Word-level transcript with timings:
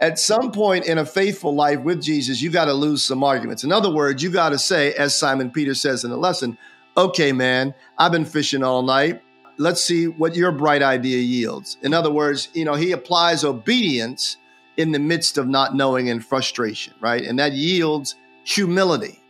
at 0.00 0.18
some 0.18 0.50
point 0.50 0.86
in 0.86 0.98
a 0.98 1.04
faithful 1.04 1.54
life 1.54 1.80
with 1.80 2.02
Jesus, 2.02 2.40
you 2.40 2.50
got 2.50 2.64
to 2.66 2.72
lose 2.72 3.02
some 3.02 3.22
arguments. 3.22 3.64
In 3.64 3.72
other 3.72 3.92
words, 3.92 4.22
you 4.22 4.30
got 4.30 4.50
to 4.50 4.58
say, 4.58 4.94
as 4.94 5.16
Simon 5.16 5.50
Peter 5.50 5.74
says 5.74 6.04
in 6.04 6.10
the 6.10 6.16
lesson, 6.16 6.56
okay, 6.96 7.32
man, 7.32 7.74
I've 7.98 8.12
been 8.12 8.24
fishing 8.24 8.62
all 8.62 8.82
night. 8.82 9.22
Let's 9.58 9.82
see 9.82 10.08
what 10.08 10.34
your 10.34 10.52
bright 10.52 10.82
idea 10.82 11.18
yields. 11.18 11.76
In 11.82 11.92
other 11.92 12.10
words, 12.10 12.48
you 12.54 12.64
know, 12.64 12.74
he 12.74 12.92
applies 12.92 13.44
obedience 13.44 14.38
in 14.78 14.92
the 14.92 14.98
midst 14.98 15.36
of 15.36 15.46
not 15.46 15.74
knowing 15.74 16.08
and 16.08 16.24
frustration, 16.24 16.94
right? 17.00 17.22
And 17.22 17.38
that 17.38 17.52
yields 17.52 18.16
humility. 18.44 19.20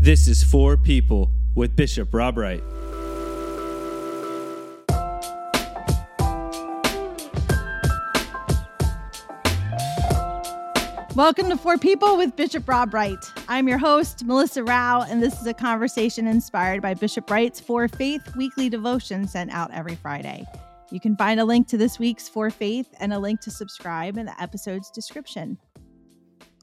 This 0.00 0.28
is 0.28 0.44
For 0.44 0.76
People 0.76 1.30
with 1.54 1.74
Bishop 1.74 2.12
Rob 2.12 2.36
Wright. 2.36 2.62
Welcome 11.18 11.48
to 11.48 11.56
For 11.56 11.76
People 11.76 12.16
with 12.16 12.36
Bishop 12.36 12.68
Rob 12.68 12.94
Wright. 12.94 13.18
I'm 13.48 13.66
your 13.66 13.76
host, 13.76 14.24
Melissa 14.24 14.62
Rao, 14.62 15.02
and 15.02 15.20
this 15.20 15.40
is 15.40 15.48
a 15.48 15.52
conversation 15.52 16.28
inspired 16.28 16.80
by 16.80 16.94
Bishop 16.94 17.28
Wright's 17.28 17.58
For 17.58 17.88
Faith 17.88 18.36
weekly 18.36 18.68
devotion 18.68 19.26
sent 19.26 19.50
out 19.50 19.72
every 19.74 19.96
Friday. 19.96 20.46
You 20.92 21.00
can 21.00 21.16
find 21.16 21.40
a 21.40 21.44
link 21.44 21.66
to 21.68 21.76
this 21.76 21.98
week's 21.98 22.28
For 22.28 22.50
Faith 22.50 22.94
and 23.00 23.12
a 23.12 23.18
link 23.18 23.40
to 23.40 23.50
subscribe 23.50 24.16
in 24.16 24.26
the 24.26 24.40
episode's 24.40 24.92
description. 24.92 25.58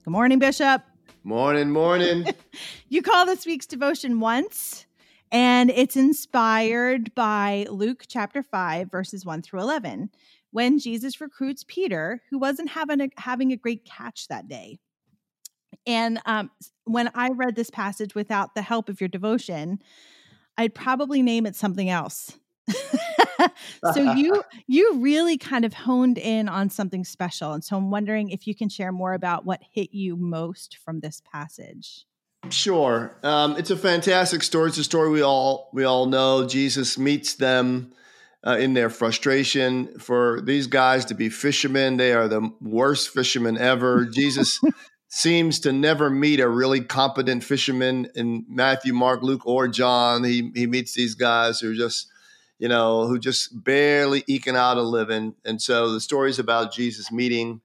Good 0.05 0.11
morning, 0.11 0.39
Bishop. 0.39 0.83
Morning, 1.25 1.69
morning. 1.69 2.25
you 2.87 3.01
call 3.01 3.25
this 3.25 3.45
week's 3.45 3.65
devotion 3.65 4.21
once, 4.21 4.85
and 5.33 5.69
it's 5.69 5.97
inspired 5.97 7.13
by 7.13 7.67
Luke 7.69 8.05
chapter 8.07 8.41
5, 8.41 8.89
verses 8.89 9.25
1 9.25 9.41
through 9.41 9.59
11 9.59 10.11
when 10.55 10.79
Jesus 10.79 11.19
recruits 11.19 11.65
Peter, 11.67 12.21
who 12.29 12.39
wasn't 12.39 12.69
having 12.69 13.01
a, 13.01 13.09
having 13.17 13.51
a 13.51 13.57
great 13.57 13.83
catch 13.83 14.29
that 14.29 14.47
day. 14.47 14.79
And 15.85 16.21
um, 16.25 16.49
when 16.85 17.11
I 17.13 17.31
read 17.31 17.57
this 17.57 17.69
passage 17.69 18.15
without 18.15 18.55
the 18.55 18.61
help 18.61 18.87
of 18.87 19.01
your 19.01 19.09
devotion, 19.09 19.81
I'd 20.57 20.73
probably 20.73 21.21
name 21.21 21.45
it 21.45 21.57
something 21.57 21.89
else. 21.89 22.39
so 23.93 24.13
you 24.13 24.41
you 24.67 24.95
really 24.99 25.37
kind 25.37 25.65
of 25.65 25.73
honed 25.73 26.17
in 26.17 26.47
on 26.47 26.69
something 26.69 27.03
special. 27.03 27.51
And 27.51 27.61
so 27.61 27.75
i'm 27.75 27.91
wondering 27.91 28.29
if 28.29 28.47
you 28.47 28.55
can 28.55 28.69
share 28.69 28.93
more 28.93 29.13
about 29.13 29.45
what 29.45 29.59
hit 29.73 29.93
you 29.93 30.15
most 30.15 30.77
from 30.77 31.01
this 31.01 31.21
passage. 31.29 32.05
Sure. 32.49 33.13
Um, 33.23 33.57
it's 33.57 33.71
a 33.71 33.77
fantastic 33.77 34.41
story. 34.41 34.69
It's 34.69 34.77
a 34.77 34.85
story 34.85 35.09
we 35.09 35.21
all 35.21 35.69
we 35.73 35.83
all 35.83 36.05
know. 36.05 36.47
Jesus 36.47 36.97
meets 36.97 37.33
them 37.33 37.91
uh, 38.45 38.57
in 38.57 38.73
their 38.73 38.89
frustration 38.89 39.97
for 39.99 40.39
these 40.41 40.67
guys 40.67 41.05
to 41.05 41.15
be 41.15 41.29
fishermen. 41.29 41.97
They 41.97 42.13
are 42.13 42.27
the 42.27 42.51
worst 42.61 43.09
fishermen 43.09 43.57
ever. 43.57 44.05
Jesus 44.13 44.59
seems 45.07 45.59
to 45.61 45.71
never 45.71 46.09
meet 46.09 46.39
a 46.39 46.47
really 46.47 46.81
competent 46.81 47.43
fisherman 47.43 48.09
in 48.15 48.45
Matthew, 48.47 48.93
Mark, 48.93 49.23
Luke, 49.23 49.45
or 49.45 49.67
John. 49.67 50.23
He 50.23 50.51
he 50.53 50.67
meets 50.67 50.93
these 50.93 51.15
guys 51.15 51.59
who 51.59 51.71
are 51.71 51.75
just 51.75 52.07
you 52.59 52.67
know 52.67 53.07
who 53.07 53.17
just 53.17 53.63
barely 53.63 54.23
eking 54.27 54.55
out 54.55 54.77
a 54.77 54.83
living. 54.83 55.35
And 55.43 55.61
so 55.61 55.91
the 55.91 56.01
stories 56.01 56.37
about 56.37 56.73
Jesus 56.73 57.11
meeting 57.11 57.61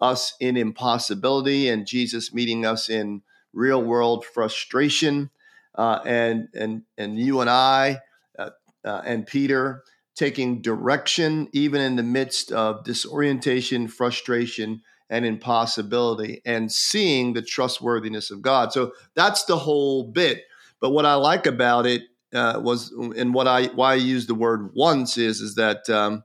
us 0.00 0.34
in 0.40 0.56
impossibility 0.56 1.68
and 1.68 1.86
Jesus 1.86 2.32
meeting 2.32 2.64
us 2.66 2.88
in 2.88 3.22
real 3.52 3.82
world 3.82 4.24
frustration. 4.24 5.30
Uh, 5.74 6.00
and 6.04 6.48
and 6.54 6.82
and 6.96 7.18
you 7.18 7.40
and 7.40 7.50
I 7.50 8.00
uh, 8.38 8.50
uh, 8.84 9.02
and 9.04 9.26
Peter 9.26 9.82
taking 10.14 10.60
direction, 10.60 11.48
even 11.52 11.80
in 11.80 11.96
the 11.96 12.02
midst 12.02 12.52
of 12.52 12.84
disorientation, 12.84 13.88
frustration, 13.88 14.82
and 15.08 15.26
impossibility, 15.26 16.40
and 16.44 16.72
seeing 16.72 17.32
the 17.32 17.42
trustworthiness 17.42 18.30
of 18.30 18.42
God. 18.42 18.72
So 18.72 18.92
that's 19.14 19.44
the 19.44 19.58
whole 19.58 20.04
bit. 20.04 20.42
But 20.80 20.90
what 20.90 21.06
I 21.06 21.14
like 21.14 21.46
about 21.46 21.86
it 21.86 22.02
uh, 22.34 22.60
was, 22.62 22.92
and 22.92 23.34
what 23.34 23.46
I 23.46 23.66
why 23.66 23.92
I 23.92 23.96
use 23.96 24.26
the 24.26 24.34
word 24.34 24.70
once 24.74 25.18
is, 25.18 25.40
is 25.40 25.54
that 25.56 25.88
um, 25.90 26.24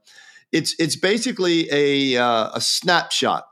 it's 0.52 0.76
it's 0.80 0.96
basically 0.96 1.68
a 1.72 2.22
uh, 2.22 2.52
a 2.54 2.62
snapshot. 2.62 3.46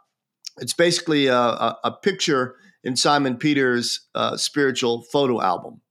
It's 0.57 0.73
basically 0.73 1.27
a, 1.27 1.37
a, 1.37 1.77
a, 1.83 1.91
picture 1.91 2.55
in 2.81 2.95
Simon 2.95 3.35
Peter's 3.35 4.07
uh, 4.15 4.37
spiritual 4.37 5.03
photo 5.11 5.41
album 5.41 5.81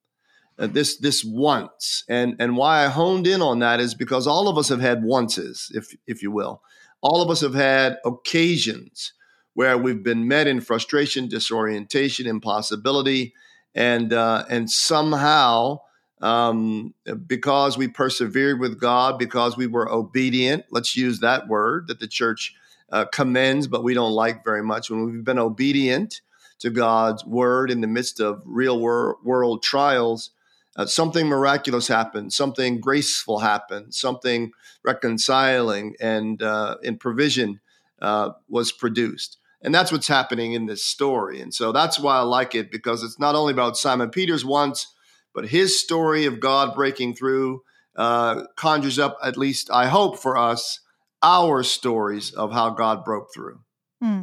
uh, 0.59 0.67
this 0.67 0.97
this 0.99 1.25
once. 1.25 2.05
And 2.09 2.37
and 2.39 2.57
why 2.57 2.85
i 2.85 2.89
honed 2.89 3.27
in 3.27 3.43
on 3.43 3.59
that 3.61 3.81
is 3.81 3.95
because 3.95 4.27
all 4.27 4.49
of 4.49 4.59
us 4.59 4.69
have 4.69 4.81
had 4.81 5.03
onces 5.03 5.75
if 5.75 5.95
if 6.07 6.23
you 6.23 6.31
will. 6.31 6.63
All 7.01 7.21
of 7.23 7.31
us 7.31 7.41
have 7.43 7.55
had 7.55 7.99
occasions 8.05 9.13
where 9.55 9.79
we've 9.79 10.03
been 10.03 10.29
met 10.29 10.47
in 10.47 10.61
frustration 10.61 11.29
disorientation 11.29 12.27
impossibility 12.27 13.33
and 13.75 14.13
uh, 14.13 14.45
and 14.49 14.71
somehow 14.71 15.81
um, 16.21 16.95
because 17.27 17.77
we 17.77 17.89
persevered 17.89 18.61
with 18.61 18.81
god 18.81 19.19
because 19.19 19.57
we 19.57 19.67
were 19.67 19.91
obedient 19.91 20.65
let's 20.71 20.97
use 20.97 21.21
that 21.21 21.49
word 21.49 21.89
that 21.89 22.01
the 22.01 22.09
church 22.09 22.55
uh, 22.91 23.05
commends 23.07 23.67
but 23.67 23.83
we 23.83 23.95
don't 23.95 24.13
like 24.13 24.45
very 24.45 24.63
much 24.63 24.91
when 24.91 25.05
we've 25.05 25.25
been 25.25 25.39
obedient 25.39 26.21
to 26.59 26.71
god's 26.71 27.25
word 27.25 27.71
in 27.71 27.81
the 27.81 27.87
midst 27.87 28.21
of 28.21 28.43
real 28.47 28.79
wor- 28.79 29.17
world 29.25 29.63
trials 29.63 30.31
uh, 30.77 30.87
something 30.87 31.27
miraculous 31.27 31.89
happened, 31.89 32.33
something 32.33 32.81
graceful 32.81 33.39
happened, 33.39 33.95
something 33.95 34.53
reconciling 34.85 35.95
and 36.01 36.43
uh, 36.43 36.77
in 36.83 36.97
provision 36.97 37.61
uh, 38.03 38.31
was 38.49 38.73
produced. 38.73 39.39
And 39.63 39.75
that's 39.75 39.91
what's 39.91 40.09
happening 40.09 40.53
in 40.53 40.67
this 40.67 40.85
story. 40.85 41.41
And 41.41 41.55
so 41.55 41.73
that's 41.73 41.99
why 41.99 42.17
I 42.17 42.23
like 42.23 42.55
it 42.55 42.71
because 42.71 43.03
it's 43.03 43.19
not 43.19 43.35
only 43.35 43.53
about 43.53 43.79
Simon 43.79 44.11
Peter's 44.11 44.45
once, 44.45 44.93
but 45.35 45.49
his 45.49 45.81
story 45.81 46.27
of 46.27 46.39
God 46.39 46.75
breaking 46.75 47.15
through 47.15 47.63
uh, 47.97 48.45
conjures 48.57 48.99
up, 48.99 49.17
at 49.23 49.37
least 49.37 49.71
I 49.71 49.87
hope 49.87 50.19
for 50.19 50.37
us, 50.37 50.81
our 51.23 51.63
stories 51.63 52.33
of 52.33 52.53
how 52.53 52.71
God 52.71 53.05
broke 53.05 53.33
through. 53.33 53.61
Hmm. 54.03 54.23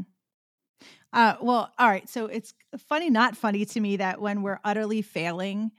Uh, 1.12 1.36
well, 1.42 1.72
all 1.80 1.90
right. 1.90 2.08
So 2.08 2.28
it's 2.28 2.54
funny, 2.78 3.10
not 3.10 3.36
funny 3.36 3.66
to 3.66 3.80
me 3.80 3.98
that 3.98 4.22
when 4.22 4.44
we're 4.44 4.60
utterly 4.64 5.02
failing, 5.02 5.72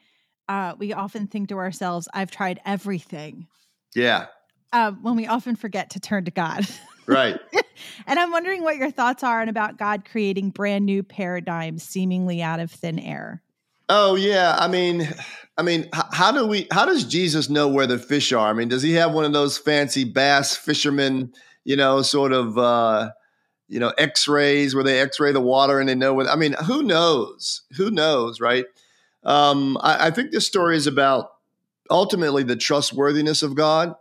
uh, 0.53 0.75
we 0.77 0.93
often 0.93 1.27
think 1.27 1.49
to 1.49 1.57
ourselves, 1.57 2.09
I've 2.13 2.31
tried 2.31 2.61
everything. 2.67 3.47
Yeah. 3.95 4.27
Uh, 4.71 4.93
when 4.93 5.17
we 5.17 5.27
often 5.27 5.57
forget 5.57 5.91
to 5.91 6.01
turn 6.01 6.27
to 6.27 6.31
God. 6.31 6.67
Right. 7.07 7.41
and 8.07 8.19
I'm 8.19 8.31
wondering 8.31 8.63
what 8.63 8.77
your 8.77 8.91
thoughts 8.91 9.25
are 9.25 9.41
and 9.41 9.49
about 9.49 9.79
God 9.79 10.05
creating 10.05 10.51
brand 10.51 10.85
new 10.85 11.03
paradigms 11.03 11.83
seemingly 11.83 12.43
out 12.43 12.61
of 12.61 12.71
thin 12.71 12.99
air. 12.99 13.43
Oh 13.89 14.15
yeah, 14.15 14.57
I 14.59 14.69
mean, 14.69 15.09
I 15.59 15.63
mean, 15.63 15.89
how 15.93 16.31
do 16.31 16.47
we? 16.47 16.69
How 16.71 16.87
does 16.87 17.05
Jesus 17.05 17.51
know 17.51 17.67
where 17.67 17.87
the 17.87 17.99
fish 17.99 18.33
are? 18.33 18.49
I 18.49 18.53
mean, 18.53 18.69
does 18.69 18.83
he 18.83 18.93
have 18.93 19.13
one 19.13 19.25
of 19.25 19.33
those 19.33 19.59
fancy 19.59 20.05
bass 20.05 20.57
fishermen, 20.57 21.33
you 21.65 21.77
know, 21.77 22.03
sort 22.03 22.33
of, 22.33 22.57
uh, 22.57 23.11
you 23.69 23.81
know, 23.81 23.93
X-rays 23.99 24.75
where 24.75 24.85
they 24.85 25.01
X-ray 25.01 25.33
the 25.33 25.41
water 25.41 25.81
and 25.81 25.89
they 25.89 25.97
know 25.97 26.15
what? 26.15 26.29
I 26.29 26.37
mean, 26.37 26.55
who 26.67 26.83
knows? 26.83 27.63
Who 27.77 27.91
knows, 27.91 28.41
right? 28.41 28.65
Um, 29.25 29.79
I, 29.81 30.09
I 30.09 30.11
think 30.11 30.31
this 30.31 30.47
story 30.47 30.77
is 30.77 30.87
about 30.87 31.33
ultimately 31.91 32.43
the 32.43 32.57
trustworthiness 32.57 33.43
of 33.43 33.55
God. 33.55 33.95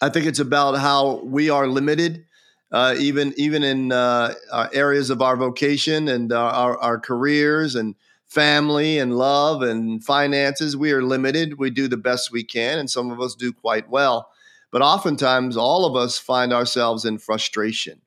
I 0.00 0.08
think 0.08 0.26
it's 0.26 0.38
about 0.38 0.78
how 0.78 1.20
we 1.24 1.50
are 1.50 1.66
limited, 1.66 2.24
uh, 2.72 2.94
even 2.98 3.34
even 3.36 3.62
in 3.62 3.92
uh, 3.92 4.34
areas 4.72 5.10
of 5.10 5.20
our 5.20 5.36
vocation 5.36 6.08
and 6.08 6.32
our, 6.32 6.78
our 6.78 6.98
careers 6.98 7.74
and 7.74 7.94
family 8.26 8.98
and 8.98 9.18
love 9.18 9.60
and 9.60 10.02
finances. 10.02 10.76
We 10.76 10.92
are 10.92 11.02
limited. 11.02 11.58
We 11.58 11.70
do 11.70 11.88
the 11.88 11.96
best 11.96 12.32
we 12.32 12.44
can, 12.44 12.78
and 12.78 12.88
some 12.88 13.10
of 13.10 13.20
us 13.20 13.34
do 13.34 13.52
quite 13.52 13.90
well. 13.90 14.30
But 14.70 14.82
oftentimes, 14.82 15.56
all 15.56 15.84
of 15.84 15.96
us 15.96 16.18
find 16.18 16.52
ourselves 16.52 17.04
in 17.04 17.18
frustration. 17.18 18.00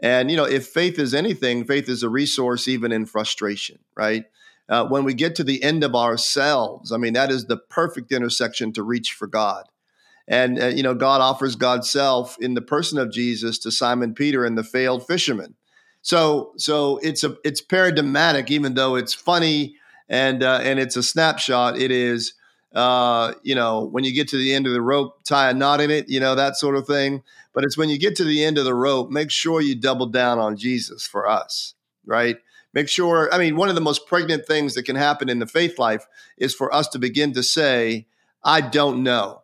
And 0.00 0.30
you 0.30 0.36
know, 0.36 0.44
if 0.44 0.66
faith 0.66 0.98
is 0.98 1.14
anything, 1.14 1.64
faith 1.64 1.88
is 1.88 2.02
a 2.02 2.08
resource 2.08 2.68
even 2.68 2.92
in 2.92 3.06
frustration, 3.06 3.78
right? 3.94 4.24
Uh, 4.70 4.86
when 4.86 5.04
we 5.04 5.12
get 5.12 5.34
to 5.34 5.44
the 5.44 5.62
end 5.62 5.82
of 5.82 5.94
ourselves, 5.96 6.92
I 6.92 6.96
mean, 6.96 7.12
that 7.14 7.30
is 7.30 7.46
the 7.46 7.56
perfect 7.56 8.12
intersection 8.12 8.72
to 8.74 8.82
reach 8.84 9.12
for 9.12 9.26
God. 9.26 9.64
And, 10.28 10.62
uh, 10.62 10.66
you 10.66 10.84
know, 10.84 10.94
God 10.94 11.20
offers 11.20 11.56
God's 11.56 11.90
self 11.90 12.38
in 12.40 12.54
the 12.54 12.62
person 12.62 12.96
of 12.96 13.10
Jesus 13.10 13.58
to 13.58 13.72
Simon 13.72 14.14
Peter 14.14 14.44
and 14.44 14.56
the 14.56 14.62
failed 14.62 15.04
fisherman. 15.04 15.56
So, 16.02 16.52
so 16.56 16.98
it's 16.98 17.24
a 17.24 17.36
it's 17.44 17.60
paradigmatic, 17.60 18.50
even 18.50 18.74
though 18.74 18.94
it's 18.94 19.12
funny 19.12 19.74
and 20.08 20.42
uh, 20.42 20.60
and 20.62 20.78
it's 20.78 20.96
a 20.96 21.02
snapshot. 21.02 21.76
It 21.76 21.90
is, 21.90 22.34
uh, 22.74 23.34
you 23.42 23.54
know, 23.54 23.84
when 23.84 24.04
you 24.04 24.14
get 24.14 24.28
to 24.28 24.38
the 24.38 24.54
end 24.54 24.66
of 24.66 24.72
the 24.72 24.80
rope, 24.80 25.24
tie 25.24 25.50
a 25.50 25.54
knot 25.54 25.80
in 25.80 25.90
it, 25.90 26.08
you 26.08 26.20
know, 26.20 26.36
that 26.36 26.56
sort 26.56 26.76
of 26.76 26.86
thing. 26.86 27.22
But 27.52 27.64
it's 27.64 27.76
when 27.76 27.90
you 27.90 27.98
get 27.98 28.16
to 28.16 28.24
the 28.24 28.44
end 28.44 28.56
of 28.56 28.64
the 28.64 28.74
rope, 28.74 29.10
make 29.10 29.30
sure 29.30 29.60
you 29.60 29.74
double 29.74 30.06
down 30.06 30.38
on 30.38 30.56
Jesus 30.56 31.06
for 31.06 31.28
us, 31.28 31.74
right? 32.06 32.36
Make 32.74 32.88
sure 32.88 33.32
i 33.32 33.38
mean 33.38 33.56
one 33.56 33.68
of 33.68 33.74
the 33.74 33.80
most 33.80 34.06
pregnant 34.06 34.46
things 34.46 34.74
that 34.74 34.84
can 34.84 34.96
happen 34.96 35.28
in 35.28 35.38
the 35.38 35.46
faith 35.46 35.78
life 35.78 36.06
is 36.36 36.54
for 36.54 36.72
us 36.74 36.88
to 36.88 36.98
begin 36.98 37.32
to 37.32 37.42
say 37.42 38.06
i 38.44 38.60
don't 38.60 39.02
know 39.02 39.42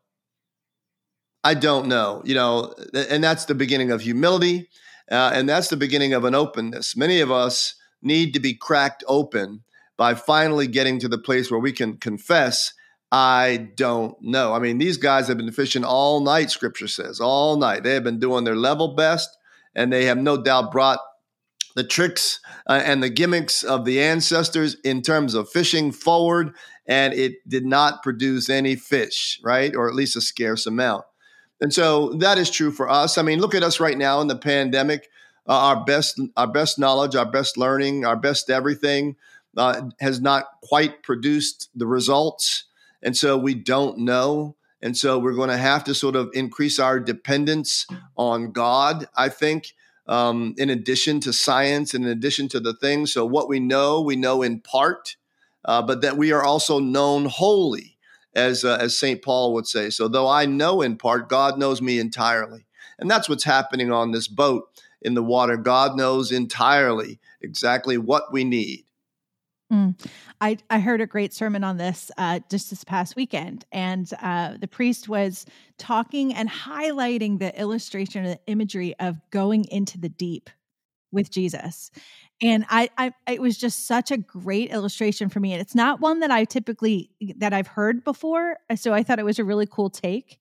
I 1.46 1.54
don't 1.54 1.86
know. 1.86 2.22
You 2.24 2.34
know, 2.34 2.74
and 2.92 3.22
that's 3.22 3.44
the 3.44 3.54
beginning 3.54 3.92
of 3.92 4.00
humility, 4.00 4.68
uh, 5.12 5.30
and 5.32 5.48
that's 5.48 5.68
the 5.68 5.76
beginning 5.76 6.12
of 6.12 6.24
an 6.24 6.34
openness. 6.34 6.96
Many 6.96 7.20
of 7.20 7.30
us 7.30 7.76
need 8.02 8.34
to 8.34 8.40
be 8.40 8.52
cracked 8.52 9.04
open 9.06 9.62
by 9.96 10.14
finally 10.14 10.66
getting 10.66 10.98
to 10.98 11.08
the 11.08 11.18
place 11.18 11.48
where 11.48 11.60
we 11.60 11.70
can 11.70 11.98
confess, 11.98 12.72
I 13.12 13.70
don't 13.76 14.20
know. 14.20 14.54
I 14.54 14.58
mean, 14.58 14.78
these 14.78 14.96
guys 14.96 15.28
have 15.28 15.36
been 15.36 15.52
fishing 15.52 15.84
all 15.84 16.20
night, 16.20 16.50
scripture 16.50 16.88
says, 16.88 17.20
all 17.20 17.56
night. 17.56 17.84
They 17.84 17.94
have 17.94 18.02
been 18.02 18.18
doing 18.18 18.42
their 18.42 18.56
level 18.56 18.96
best, 18.96 19.30
and 19.72 19.92
they 19.92 20.06
have 20.06 20.18
no 20.18 20.42
doubt 20.42 20.72
brought 20.72 20.98
the 21.76 21.84
tricks 21.84 22.40
uh, 22.66 22.82
and 22.84 23.02
the 23.02 23.10
gimmicks 23.10 23.62
of 23.62 23.84
the 23.84 24.02
ancestors 24.02 24.76
in 24.82 25.02
terms 25.02 25.34
of 25.34 25.48
fishing 25.48 25.92
forward, 25.92 26.52
and 26.86 27.12
it 27.12 27.46
did 27.46 27.66
not 27.66 28.02
produce 28.02 28.48
any 28.48 28.74
fish, 28.74 29.38
right? 29.44 29.76
Or 29.76 29.86
at 29.86 29.94
least 29.94 30.16
a 30.16 30.20
scarce 30.20 30.66
amount. 30.66 31.04
And 31.60 31.72
so 31.72 32.14
that 32.14 32.38
is 32.38 32.50
true 32.50 32.72
for 32.72 32.88
us. 32.88 33.18
I 33.18 33.22
mean, 33.22 33.40
look 33.40 33.54
at 33.54 33.62
us 33.62 33.78
right 33.78 33.96
now 33.96 34.20
in 34.20 34.26
the 34.26 34.36
pandemic. 34.36 35.08
Uh, 35.48 35.52
our 35.52 35.84
best, 35.84 36.20
our 36.36 36.46
best 36.50 36.78
knowledge, 36.78 37.14
our 37.14 37.30
best 37.30 37.56
learning, 37.56 38.04
our 38.04 38.16
best 38.16 38.50
everything 38.50 39.14
uh, 39.56 39.82
has 40.00 40.20
not 40.20 40.46
quite 40.62 41.02
produced 41.02 41.68
the 41.74 41.86
results. 41.86 42.64
And 43.02 43.16
so 43.16 43.36
we 43.36 43.54
don't 43.54 43.98
know. 43.98 44.56
And 44.82 44.96
so 44.96 45.18
we're 45.18 45.34
going 45.34 45.50
to 45.50 45.56
have 45.56 45.84
to 45.84 45.94
sort 45.94 46.16
of 46.16 46.30
increase 46.32 46.78
our 46.78 46.98
dependence 46.98 47.86
on 48.16 48.52
God, 48.52 49.08
I 49.16 49.28
think, 49.28 49.72
um, 50.08 50.54
in 50.56 50.70
addition 50.70 51.20
to 51.20 51.32
science, 51.32 51.94
in 51.94 52.04
addition 52.04 52.48
to 52.48 52.60
the 52.60 52.74
things. 52.74 53.12
So 53.12 53.24
what 53.24 53.48
we 53.48 53.60
know, 53.60 54.00
we 54.00 54.16
know 54.16 54.42
in 54.42 54.60
part, 54.60 55.16
uh, 55.64 55.82
but 55.82 56.00
that 56.02 56.16
we 56.16 56.32
are 56.32 56.44
also 56.44 56.78
known 56.78 57.26
wholly, 57.26 57.96
as, 58.34 58.64
uh, 58.64 58.78
as 58.80 58.98
St. 58.98 59.22
Paul 59.22 59.54
would 59.54 59.66
say. 59.66 59.90
So 59.90 60.08
though 60.08 60.28
I 60.28 60.46
know 60.46 60.82
in 60.82 60.96
part, 60.96 61.28
God 61.28 61.58
knows 61.58 61.82
me 61.82 61.98
entirely. 61.98 62.66
And 62.98 63.10
that's 63.10 63.28
what's 63.28 63.44
happening 63.44 63.92
on 63.92 64.12
this 64.12 64.28
boat 64.28 64.68
in 65.02 65.14
the 65.14 65.22
water. 65.22 65.56
God 65.56 65.96
knows 65.96 66.32
entirely 66.32 67.18
exactly 67.42 67.98
what 67.98 68.32
we 68.32 68.44
need. 68.44 68.85
Mm. 69.72 69.98
I, 70.40 70.58
I 70.70 70.78
heard 70.78 71.00
a 71.00 71.06
great 71.06 71.32
sermon 71.32 71.64
on 71.64 71.76
this 71.76 72.12
uh, 72.18 72.38
just 72.48 72.70
this 72.70 72.84
past 72.84 73.16
weekend, 73.16 73.64
and 73.72 74.08
uh, 74.22 74.56
the 74.60 74.68
priest 74.68 75.08
was 75.08 75.44
talking 75.76 76.32
and 76.34 76.48
highlighting 76.48 77.40
the 77.40 77.58
illustration 77.58 78.24
or 78.24 78.28
the 78.28 78.40
imagery 78.46 78.94
of 79.00 79.16
going 79.30 79.64
into 79.64 79.98
the 79.98 80.08
deep 80.08 80.50
with 81.10 81.30
Jesus. 81.30 81.90
And 82.40 82.64
I, 82.68 82.90
I, 82.96 83.12
it 83.26 83.40
was 83.40 83.56
just 83.56 83.86
such 83.86 84.10
a 84.10 84.18
great 84.18 84.70
illustration 84.70 85.30
for 85.30 85.40
me. 85.40 85.52
And 85.52 85.60
it's 85.60 85.74
not 85.74 86.00
one 86.00 86.20
that 86.20 86.30
I 86.30 86.44
typically 86.44 87.10
that 87.38 87.52
I've 87.52 87.66
heard 87.66 88.04
before, 88.04 88.58
so 88.76 88.92
I 88.92 89.02
thought 89.02 89.18
it 89.18 89.24
was 89.24 89.40
a 89.40 89.44
really 89.44 89.66
cool 89.66 89.90
take. 89.90 90.38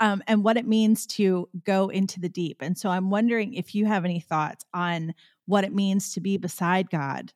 Um, 0.00 0.22
and 0.26 0.42
what 0.42 0.56
it 0.56 0.66
means 0.66 1.06
to 1.08 1.48
go 1.64 1.88
into 1.88 2.18
the 2.18 2.28
deep. 2.28 2.60
And 2.60 2.76
so 2.76 2.88
I'm 2.88 3.10
wondering 3.10 3.54
if 3.54 3.72
you 3.72 3.86
have 3.86 4.04
any 4.04 4.18
thoughts 4.18 4.64
on 4.74 5.14
what 5.46 5.62
it 5.62 5.72
means 5.72 6.14
to 6.14 6.20
be 6.20 6.38
beside 6.38 6.90
God 6.90 7.32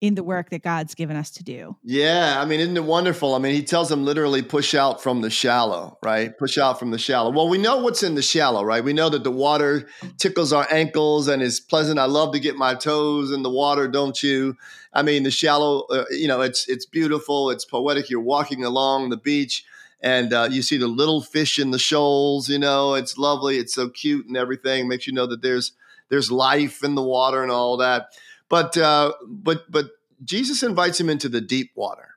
in 0.00 0.14
the 0.14 0.22
work 0.22 0.50
that 0.50 0.62
God's 0.62 0.94
given 0.94 1.16
us 1.16 1.30
to 1.32 1.42
do. 1.42 1.76
Yeah, 1.82 2.40
I 2.40 2.44
mean, 2.44 2.60
isn't 2.60 2.76
it 2.76 2.84
wonderful? 2.84 3.34
I 3.34 3.38
mean, 3.38 3.54
he 3.54 3.62
tells 3.62 3.88
them 3.88 4.04
literally 4.04 4.42
push 4.42 4.74
out 4.74 5.02
from 5.02 5.22
the 5.22 5.30
shallow, 5.30 5.98
right? 6.04 6.36
Push 6.38 6.56
out 6.56 6.78
from 6.78 6.92
the 6.92 6.98
shallow. 6.98 7.30
Well, 7.30 7.48
we 7.48 7.58
know 7.58 7.78
what's 7.78 8.04
in 8.04 8.14
the 8.14 8.22
shallow, 8.22 8.62
right? 8.62 8.84
We 8.84 8.92
know 8.92 9.08
that 9.08 9.24
the 9.24 9.32
water 9.32 9.88
tickles 10.16 10.52
our 10.52 10.68
ankles 10.70 11.26
and 11.26 11.42
is 11.42 11.58
pleasant. 11.58 11.98
I 11.98 12.04
love 12.04 12.32
to 12.34 12.40
get 12.40 12.56
my 12.56 12.74
toes 12.74 13.32
in 13.32 13.42
the 13.42 13.50
water, 13.50 13.88
don't 13.88 14.22
you? 14.22 14.56
I 14.92 15.02
mean, 15.02 15.24
the 15.24 15.30
shallow, 15.32 15.80
uh, 15.90 16.04
you 16.10 16.28
know, 16.28 16.42
it's 16.42 16.68
it's 16.68 16.86
beautiful, 16.86 17.50
it's 17.50 17.64
poetic. 17.64 18.08
You're 18.08 18.20
walking 18.20 18.64
along 18.64 19.10
the 19.10 19.16
beach 19.16 19.64
and 20.00 20.32
uh, 20.32 20.48
you 20.50 20.62
see 20.62 20.76
the 20.76 20.86
little 20.86 21.20
fish 21.20 21.58
in 21.58 21.72
the 21.72 21.78
shoals, 21.78 22.48
you 22.48 22.58
know, 22.58 22.94
it's 22.94 23.18
lovely, 23.18 23.58
it's 23.58 23.74
so 23.74 23.88
cute 23.88 24.26
and 24.26 24.36
everything. 24.36 24.86
Makes 24.86 25.06
you 25.06 25.12
know 25.12 25.26
that 25.26 25.42
there's 25.42 25.72
there's 26.08 26.30
life 26.30 26.84
in 26.84 26.94
the 26.94 27.02
water 27.02 27.42
and 27.42 27.50
all 27.50 27.76
that. 27.78 28.08
But 28.48 28.76
uh, 28.76 29.12
but 29.26 29.70
but 29.70 29.90
Jesus 30.24 30.62
invites 30.62 30.98
him 30.98 31.10
into 31.10 31.28
the 31.28 31.40
deep 31.40 31.70
water, 31.74 32.14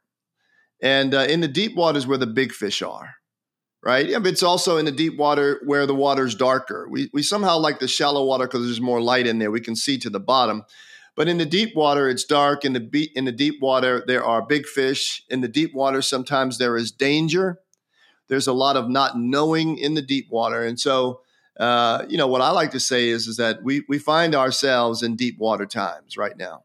and 0.81 1.13
uh, 1.13 1.25
in 1.29 1.41
the 1.41 1.47
deep 1.47 1.75
water 1.75 1.97
is 1.97 2.07
where 2.07 2.17
the 2.17 2.27
big 2.27 2.51
fish 2.51 2.81
are, 2.81 3.15
right? 3.83 4.07
Yeah, 4.07 4.19
it's 4.23 4.43
also 4.43 4.77
in 4.77 4.85
the 4.85 4.91
deep 4.91 5.17
water 5.17 5.61
where 5.65 5.85
the 5.85 5.95
water's 5.95 6.35
darker. 6.35 6.87
We 6.89 7.09
we 7.13 7.21
somehow 7.23 7.57
like 7.57 7.79
the 7.79 7.87
shallow 7.87 8.25
water 8.25 8.47
because 8.47 8.65
there's 8.65 8.81
more 8.81 9.01
light 9.01 9.27
in 9.27 9.39
there. 9.39 9.51
We 9.51 9.61
can 9.61 9.75
see 9.75 9.97
to 9.99 10.09
the 10.09 10.19
bottom. 10.19 10.63
But 11.17 11.27
in 11.27 11.37
the 11.37 11.45
deep 11.45 11.75
water, 11.75 12.07
it's 12.07 12.23
dark. 12.23 12.63
In 12.63 12.71
the 12.73 12.79
be- 12.79 13.11
in 13.15 13.25
the 13.25 13.33
deep 13.33 13.61
water, 13.61 14.03
there 14.07 14.23
are 14.23 14.41
big 14.41 14.65
fish. 14.65 15.23
In 15.29 15.41
the 15.41 15.49
deep 15.49 15.73
water, 15.73 16.01
sometimes 16.01 16.57
there 16.57 16.77
is 16.77 16.91
danger. 16.91 17.59
There's 18.29 18.47
a 18.47 18.53
lot 18.53 18.77
of 18.77 18.89
not 18.89 19.19
knowing 19.19 19.77
in 19.77 19.93
the 19.95 20.01
deep 20.01 20.27
water, 20.31 20.63
and 20.63 20.79
so 20.79 21.19
uh, 21.61 22.05
you 22.09 22.17
know, 22.17 22.25
what 22.25 22.41
I 22.41 22.49
like 22.49 22.71
to 22.71 22.79
say 22.79 23.09
is, 23.09 23.27
is 23.27 23.37
that 23.37 23.61
we, 23.63 23.83
we 23.87 23.99
find 23.99 24.33
ourselves 24.33 25.03
in 25.03 25.15
deep 25.15 25.37
water 25.37 25.67
times 25.67 26.17
right 26.17 26.35
now. 26.35 26.63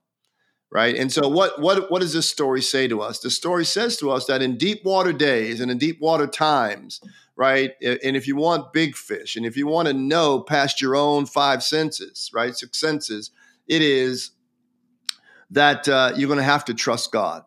Right. 0.73 0.97
And 0.97 1.13
so 1.13 1.29
what, 1.29 1.61
what, 1.61 1.91
what 1.91 2.01
does 2.01 2.13
this 2.13 2.29
story 2.29 2.63
say 2.63 2.89
to 2.89 3.01
us? 3.01 3.21
The 3.21 3.31
story 3.31 3.65
says 3.65 3.99
to 3.99 4.11
us 4.11 4.27
that 4.27 4.43
in 4.43 4.57
deep 4.57 4.85
water 4.85 5.13
days 5.13 5.61
and 5.61 5.71
in 5.71 5.79
deep 5.79 6.01
water 6.01 6.27
times, 6.27 7.01
right. 7.37 7.73
And 7.83 8.17
if 8.17 8.27
you 8.27 8.37
want 8.37 8.73
big 8.73 8.97
fish 8.97 9.37
and 9.37 9.47
if 9.47 9.57
you 9.57 9.67
want 9.67 9.87
to 9.89 9.95
know 9.95 10.41
past 10.41 10.81
your 10.81 10.97
own 10.97 11.27
five 11.27 11.63
senses, 11.63 12.31
right, 12.35 12.57
six 12.57 12.81
senses, 12.81 13.31
it 13.69 13.83
is 13.83 14.31
that 15.51 15.89
uh, 15.89 16.13
you're 16.17 16.29
going 16.29 16.39
to 16.39 16.43
have 16.43 16.65
to 16.65 16.75
trust 16.75 17.13
God. 17.13 17.45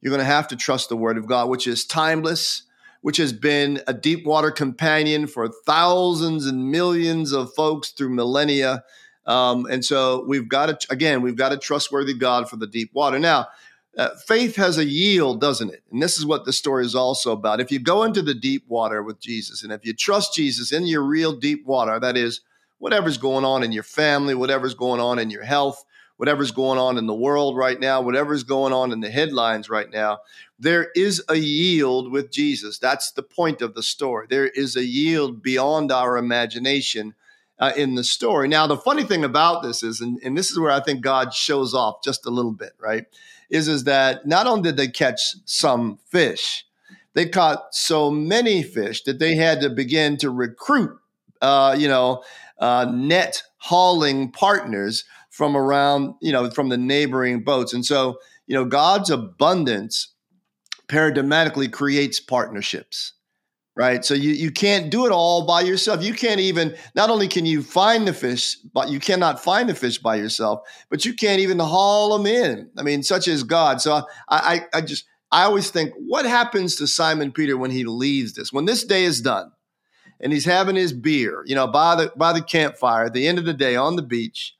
You're 0.00 0.12
going 0.12 0.20
to 0.20 0.24
have 0.24 0.48
to 0.48 0.56
trust 0.56 0.88
the 0.88 0.96
word 0.96 1.16
of 1.18 1.26
God, 1.26 1.48
which 1.48 1.66
is 1.66 1.84
timeless, 1.84 2.62
which 3.06 3.18
has 3.18 3.32
been 3.32 3.80
a 3.86 3.94
deep 3.94 4.26
water 4.26 4.50
companion 4.50 5.28
for 5.28 5.46
thousands 5.64 6.44
and 6.44 6.72
millions 6.72 7.30
of 7.30 7.54
folks 7.54 7.90
through 7.90 8.08
millennia. 8.08 8.82
Um, 9.26 9.64
and 9.66 9.84
so 9.84 10.24
we've 10.26 10.48
got 10.48 10.80
to, 10.80 10.92
again, 10.92 11.22
we've 11.22 11.36
got 11.36 11.52
a 11.52 11.56
trustworthy 11.56 12.14
God 12.14 12.50
for 12.50 12.56
the 12.56 12.66
deep 12.66 12.90
water. 12.94 13.20
Now, 13.20 13.46
uh, 13.96 14.08
faith 14.26 14.56
has 14.56 14.76
a 14.76 14.84
yield, 14.84 15.40
doesn't 15.40 15.70
it? 15.70 15.84
And 15.92 16.02
this 16.02 16.18
is 16.18 16.26
what 16.26 16.46
the 16.46 16.52
story 16.52 16.84
is 16.84 16.96
also 16.96 17.30
about. 17.30 17.60
If 17.60 17.70
you 17.70 17.78
go 17.78 18.02
into 18.02 18.22
the 18.22 18.34
deep 18.34 18.64
water 18.66 19.04
with 19.04 19.20
Jesus, 19.20 19.62
and 19.62 19.72
if 19.72 19.86
you 19.86 19.94
trust 19.94 20.34
Jesus 20.34 20.72
in 20.72 20.88
your 20.88 21.04
real 21.04 21.32
deep 21.32 21.64
water, 21.64 22.00
that 22.00 22.16
is, 22.16 22.40
whatever's 22.78 23.18
going 23.18 23.44
on 23.44 23.62
in 23.62 23.70
your 23.70 23.84
family, 23.84 24.34
whatever's 24.34 24.74
going 24.74 25.00
on 25.00 25.20
in 25.20 25.30
your 25.30 25.44
health, 25.44 25.84
whatever's 26.16 26.50
going 26.50 26.78
on 26.78 26.98
in 26.98 27.06
the 27.06 27.14
world 27.14 27.56
right 27.56 27.78
now, 27.78 28.00
whatever's 28.00 28.42
going 28.42 28.72
on 28.72 28.92
in 28.92 29.00
the 29.00 29.10
headlines 29.10 29.68
right 29.68 29.90
now, 29.90 30.18
there 30.58 30.90
is 30.94 31.22
a 31.28 31.36
yield 31.36 32.10
with 32.10 32.30
Jesus. 32.30 32.78
That's 32.78 33.12
the 33.12 33.22
point 33.22 33.60
of 33.60 33.74
the 33.74 33.82
story. 33.82 34.26
There 34.28 34.48
is 34.48 34.76
a 34.76 34.84
yield 34.84 35.42
beyond 35.42 35.92
our 35.92 36.16
imagination 36.16 37.14
uh, 37.58 37.72
in 37.76 37.94
the 37.94 38.04
story. 38.04 38.48
Now, 38.48 38.66
the 38.66 38.76
funny 38.76 39.04
thing 39.04 39.24
about 39.24 39.62
this 39.62 39.82
is, 39.82 40.00
and, 40.00 40.18
and 40.22 40.36
this 40.36 40.50
is 40.50 40.58
where 40.58 40.70
I 40.70 40.80
think 40.80 41.00
God 41.00 41.34
shows 41.34 41.74
off 41.74 42.02
just 42.02 42.26
a 42.26 42.30
little 42.30 42.52
bit, 42.52 42.72
right? 42.78 43.06
Is 43.48 43.68
is 43.68 43.84
that 43.84 44.26
not 44.26 44.46
only 44.46 44.62
did 44.62 44.76
they 44.76 44.88
catch 44.88 45.36
some 45.44 45.98
fish, 46.06 46.66
they 47.14 47.26
caught 47.26 47.74
so 47.74 48.10
many 48.10 48.62
fish 48.62 49.04
that 49.04 49.18
they 49.18 49.36
had 49.36 49.60
to 49.60 49.70
begin 49.70 50.16
to 50.18 50.30
recruit, 50.30 50.98
uh, 51.40 51.76
you 51.78 51.88
know, 51.88 52.24
uh, 52.58 52.86
net 52.90 53.42
hauling 53.58 54.30
partners 54.30 55.04
from 55.36 55.56
around, 55.56 56.14
you 56.22 56.32
know, 56.32 56.50
from 56.50 56.70
the 56.70 56.78
neighboring 56.78 57.44
boats. 57.44 57.74
And 57.74 57.84
so, 57.84 58.18
you 58.46 58.54
know, 58.54 58.64
God's 58.64 59.10
abundance 59.10 60.14
paradigmatically 60.88 61.70
creates 61.70 62.20
partnerships 62.20 63.12
right? 63.76 64.06
So 64.06 64.14
you, 64.14 64.30
you 64.30 64.50
can't 64.50 64.90
do 64.90 65.04
it 65.04 65.12
all 65.12 65.46
by 65.46 65.60
yourself. 65.60 66.02
You 66.02 66.14
can't 66.14 66.40
even 66.40 66.74
not 66.94 67.10
only 67.10 67.28
can 67.28 67.44
you 67.44 67.62
find 67.62 68.08
the 68.08 68.14
fish 68.14 68.56
but 68.72 68.88
you 68.88 68.98
cannot 68.98 69.44
find 69.44 69.68
the 69.68 69.74
fish 69.74 69.98
by 69.98 70.16
yourself 70.16 70.60
but 70.88 71.04
you 71.04 71.12
can't 71.12 71.40
even 71.40 71.58
haul 71.58 72.16
them 72.16 72.26
in. 72.26 72.70
I 72.78 72.82
mean 72.82 73.02
such 73.02 73.28
as 73.28 73.42
god. 73.42 73.80
So 73.80 73.96
i 74.28 74.66
i, 74.72 74.78
I 74.78 74.80
just 74.80 75.04
i 75.30 75.42
always 75.42 75.70
think 75.70 75.92
what 75.98 76.24
happens 76.24 76.76
to 76.76 76.86
simon 76.86 77.30
peter 77.30 77.56
when 77.56 77.70
he 77.70 77.84
leaves 77.84 78.32
this? 78.32 78.52
When 78.52 78.64
this 78.64 78.82
day 78.82 79.04
is 79.04 79.20
done 79.20 79.52
and 80.20 80.32
he's 80.32 80.46
having 80.46 80.76
his 80.76 80.94
beer 80.94 81.42
you 81.44 81.54
know 81.54 81.66
by 81.66 81.94
the 81.96 82.12
by 82.16 82.32
the 82.32 82.42
campfire 82.42 83.04
at 83.04 83.12
the 83.12 83.28
end 83.28 83.38
of 83.38 83.44
the 83.44 83.52
day 83.52 83.76
on 83.76 83.96
the 83.96 84.02
beach 84.02 84.55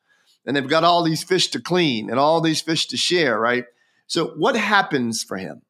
and 0.47 0.57
they've 0.57 0.69
got 0.69 0.85
all 0.85 1.03
these 1.03 1.25
fish 1.25 1.49
to 1.49 1.61
clean 1.61 2.09
and 2.09 2.19
all 2.19 2.41
these 2.41 2.61
fish 2.61 2.87
to 2.89 2.97
share, 2.97 3.39
right? 3.39 3.65
So 4.07 4.29
what 4.37 4.57
happens 4.57 5.23
for 5.23 5.37
him? 5.37 5.63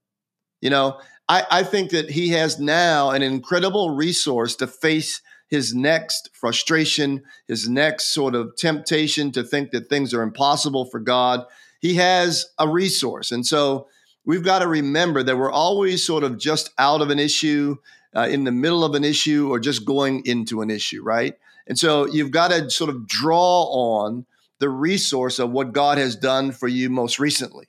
You 0.60 0.70
know, 0.70 1.00
I, 1.28 1.44
I 1.50 1.62
think 1.62 1.90
that 1.90 2.10
he 2.10 2.28
has 2.30 2.60
now 2.60 3.10
an 3.10 3.22
incredible 3.22 3.90
resource 3.90 4.54
to 4.56 4.66
face 4.66 5.22
his 5.48 5.74
next 5.74 6.30
frustration, 6.32 7.22
his 7.46 7.68
next 7.68 8.12
sort 8.12 8.34
of 8.34 8.56
temptation 8.56 9.32
to 9.32 9.42
think 9.42 9.70
that 9.70 9.88
things 9.88 10.12
are 10.12 10.22
impossible 10.22 10.84
for 10.84 11.00
God. 11.00 11.44
He 11.80 11.94
has 11.94 12.46
a 12.58 12.68
resource. 12.68 13.30
And 13.30 13.46
so 13.46 13.86
we've 14.24 14.42
got 14.42 14.58
to 14.58 14.66
remember 14.66 15.22
that 15.22 15.38
we're 15.38 15.50
always 15.50 16.04
sort 16.04 16.24
of 16.24 16.38
just 16.38 16.70
out 16.78 17.00
of 17.00 17.10
an 17.10 17.18
issue, 17.18 17.76
uh, 18.14 18.28
in 18.28 18.44
the 18.44 18.52
middle 18.52 18.84
of 18.84 18.94
an 18.94 19.04
issue, 19.04 19.48
or 19.50 19.60
just 19.60 19.84
going 19.84 20.24
into 20.26 20.62
an 20.62 20.70
issue, 20.70 21.02
right? 21.02 21.34
And 21.66 21.78
so 21.78 22.06
you've 22.06 22.30
got 22.30 22.50
to 22.50 22.70
sort 22.70 22.90
of 22.90 23.06
draw 23.06 23.64
on 23.64 24.26
the 24.58 24.68
resource 24.68 25.38
of 25.38 25.50
what 25.50 25.72
God 25.72 25.98
has 25.98 26.16
done 26.16 26.52
for 26.52 26.68
you 26.68 26.90
most 26.90 27.18
recently. 27.18 27.68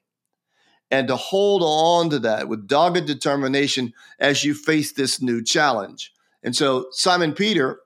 And 0.89 1.08
to 1.10 1.15
hold 1.17 1.62
on 1.63 2.10
to 2.12 2.20
that 2.20 2.48
with 2.48 2.67
dogged 2.67 3.06
determination 3.06 3.94
as 4.20 4.44
you 4.44 4.53
face 4.53 4.94
this 4.94 5.22
new 5.22 5.44
challenge. 5.44 6.13
And 6.44 6.56
so 6.56 6.88
Simon 6.91 7.34
Peter 7.34 7.82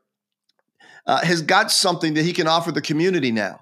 uh, 1.08 1.26
has 1.26 1.42
got 1.42 1.72
something 1.72 2.14
that 2.14 2.24
he 2.24 2.34
can 2.34 2.48
offer 2.48 2.72
the 2.72 2.82
community 2.82 3.32
now. 3.32 3.62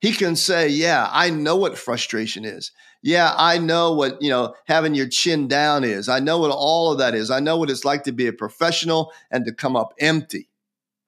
He 0.00 0.12
can 0.12 0.36
say, 0.36 0.68
Yeah, 0.68 1.08
I 1.10 1.30
know 1.30 1.56
what 1.56 1.78
frustration 1.78 2.44
is. 2.44 2.72
Yeah, 3.02 3.34
I 3.36 3.58
know 3.58 3.92
what, 3.92 4.22
you 4.22 4.30
know, 4.30 4.54
having 4.66 4.94
your 4.94 5.08
chin 5.08 5.48
down 5.48 5.84
is. 5.84 6.08
I 6.08 6.20
know 6.20 6.38
what 6.38 6.50
all 6.50 6.92
of 6.92 6.98
that 6.98 7.14
is. 7.14 7.30
I 7.30 7.40
know 7.40 7.56
what 7.56 7.68
it's 7.70 7.84
like 7.84 8.04
to 8.04 8.12
be 8.12 8.26
a 8.26 8.32
professional 8.32 9.12
and 9.30 9.44
to 9.44 9.52
come 9.52 9.76
up 9.76 9.92
empty. 9.98 10.48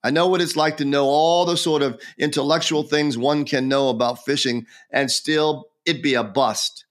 I 0.04 0.10
know 0.10 0.26
what 0.26 0.42
it's 0.42 0.54
like 0.54 0.76
to 0.76 0.84
know 0.84 1.06
all 1.06 1.46
the 1.46 1.56
sort 1.56 1.80
of 1.80 1.98
intellectual 2.18 2.82
things 2.82 3.16
one 3.16 3.46
can 3.46 3.68
know 3.68 3.88
about 3.88 4.22
fishing 4.22 4.66
and 4.90 5.10
still 5.10 5.70
it'd 5.86 6.02
be 6.02 6.12
a 6.12 6.22
bust. 6.22 6.84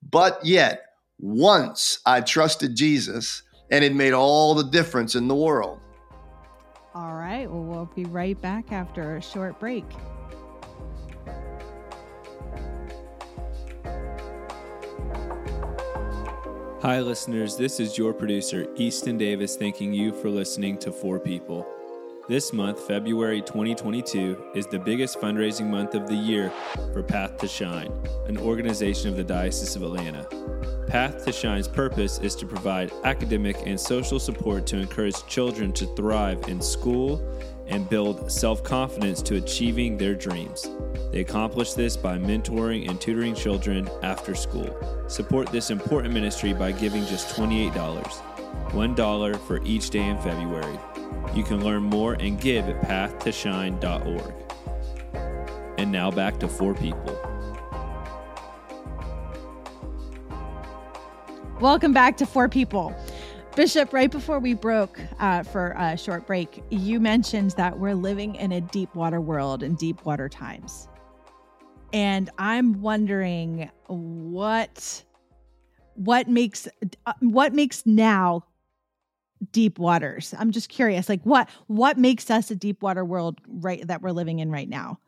But 0.00 0.38
yet, 0.44 0.84
once 1.18 1.98
I 2.06 2.20
trusted 2.20 2.76
Jesus 2.76 3.42
and 3.68 3.84
it 3.84 3.96
made 3.96 4.12
all 4.12 4.54
the 4.54 4.62
difference 4.62 5.16
in 5.16 5.26
the 5.26 5.34
world. 5.34 5.80
All 6.94 7.14
right. 7.14 7.50
Well, 7.50 7.64
we'll 7.64 7.90
be 7.96 8.04
right 8.04 8.40
back 8.40 8.70
after 8.70 9.16
a 9.16 9.22
short 9.22 9.58
break. 9.58 9.84
Hi, 16.80 17.00
listeners. 17.00 17.56
This 17.56 17.80
is 17.80 17.98
your 17.98 18.12
producer, 18.12 18.68
Easton 18.76 19.18
Davis, 19.18 19.56
thanking 19.56 19.92
you 19.92 20.12
for 20.12 20.28
listening 20.28 20.78
to 20.78 20.92
For 20.92 21.18
People. 21.18 21.66
This 22.28 22.52
month, 22.52 22.78
February 22.78 23.42
2022, 23.42 24.52
is 24.54 24.68
the 24.68 24.78
biggest 24.78 25.20
fundraising 25.20 25.68
month 25.68 25.96
of 25.96 26.06
the 26.06 26.14
year 26.14 26.52
for 26.92 27.02
Path 27.02 27.36
to 27.38 27.48
Shine, 27.48 27.92
an 28.28 28.38
organization 28.38 29.08
of 29.08 29.16
the 29.16 29.24
Diocese 29.24 29.74
of 29.74 29.82
Atlanta. 29.82 30.28
Path 30.86 31.24
to 31.24 31.32
Shine's 31.32 31.66
purpose 31.66 32.20
is 32.20 32.36
to 32.36 32.46
provide 32.46 32.92
academic 33.02 33.56
and 33.66 33.78
social 33.78 34.20
support 34.20 34.66
to 34.68 34.78
encourage 34.78 35.26
children 35.26 35.72
to 35.72 35.86
thrive 35.96 36.46
in 36.46 36.62
school 36.62 37.20
and 37.66 37.90
build 37.90 38.30
self 38.30 38.62
confidence 38.62 39.20
to 39.22 39.34
achieving 39.34 39.98
their 39.98 40.14
dreams. 40.14 40.70
They 41.10 41.20
accomplish 41.20 41.72
this 41.72 41.96
by 41.96 42.18
mentoring 42.18 42.88
and 42.88 43.00
tutoring 43.00 43.34
children 43.34 43.90
after 44.04 44.36
school. 44.36 44.76
Support 45.08 45.48
this 45.48 45.70
important 45.70 46.14
ministry 46.14 46.52
by 46.52 46.70
giving 46.70 47.04
just 47.06 47.34
$28, 47.34 48.31
$1 48.68 49.40
for 49.40 49.62
each 49.64 49.90
day 49.90 50.06
in 50.08 50.18
February. 50.20 50.78
You 51.34 51.42
can 51.42 51.64
learn 51.64 51.82
more 51.82 52.14
and 52.14 52.40
give 52.40 52.68
at 52.68 52.80
pathtoshine.org. 52.82 54.34
And 55.78 55.90
now 55.90 56.10
back 56.10 56.38
to 56.40 56.48
For 56.48 56.74
People. 56.74 57.18
Welcome 61.60 61.92
back 61.92 62.16
to 62.18 62.26
For 62.26 62.48
People. 62.48 62.94
Bishop, 63.54 63.92
right 63.92 64.10
before 64.10 64.38
we 64.38 64.54
broke 64.54 64.98
uh, 65.20 65.42
for 65.42 65.74
a 65.78 65.96
short 65.96 66.26
break, 66.26 66.62
you 66.70 66.98
mentioned 66.98 67.50
that 67.52 67.78
we're 67.78 67.94
living 67.94 68.34
in 68.36 68.52
a 68.52 68.60
deep 68.60 68.94
water 68.94 69.20
world 69.20 69.62
and 69.62 69.76
deep 69.76 70.04
water 70.06 70.28
times. 70.28 70.88
And 71.92 72.30
I'm 72.38 72.80
wondering 72.80 73.70
what 73.88 75.04
what 76.04 76.28
makes 76.28 76.68
uh, 77.06 77.12
what 77.20 77.54
makes 77.54 77.84
now 77.86 78.44
deep 79.50 79.78
waters. 79.78 80.34
I'm 80.38 80.50
just 80.50 80.68
curious, 80.68 81.08
like 81.08 81.22
what 81.22 81.48
what 81.66 81.98
makes 81.98 82.30
us 82.30 82.50
a 82.50 82.56
deep 82.56 82.82
water 82.82 83.04
world 83.04 83.40
right 83.46 83.86
that 83.86 84.02
we're 84.02 84.12
living 84.12 84.38
in 84.38 84.50
right 84.50 84.68
now? 84.68 84.98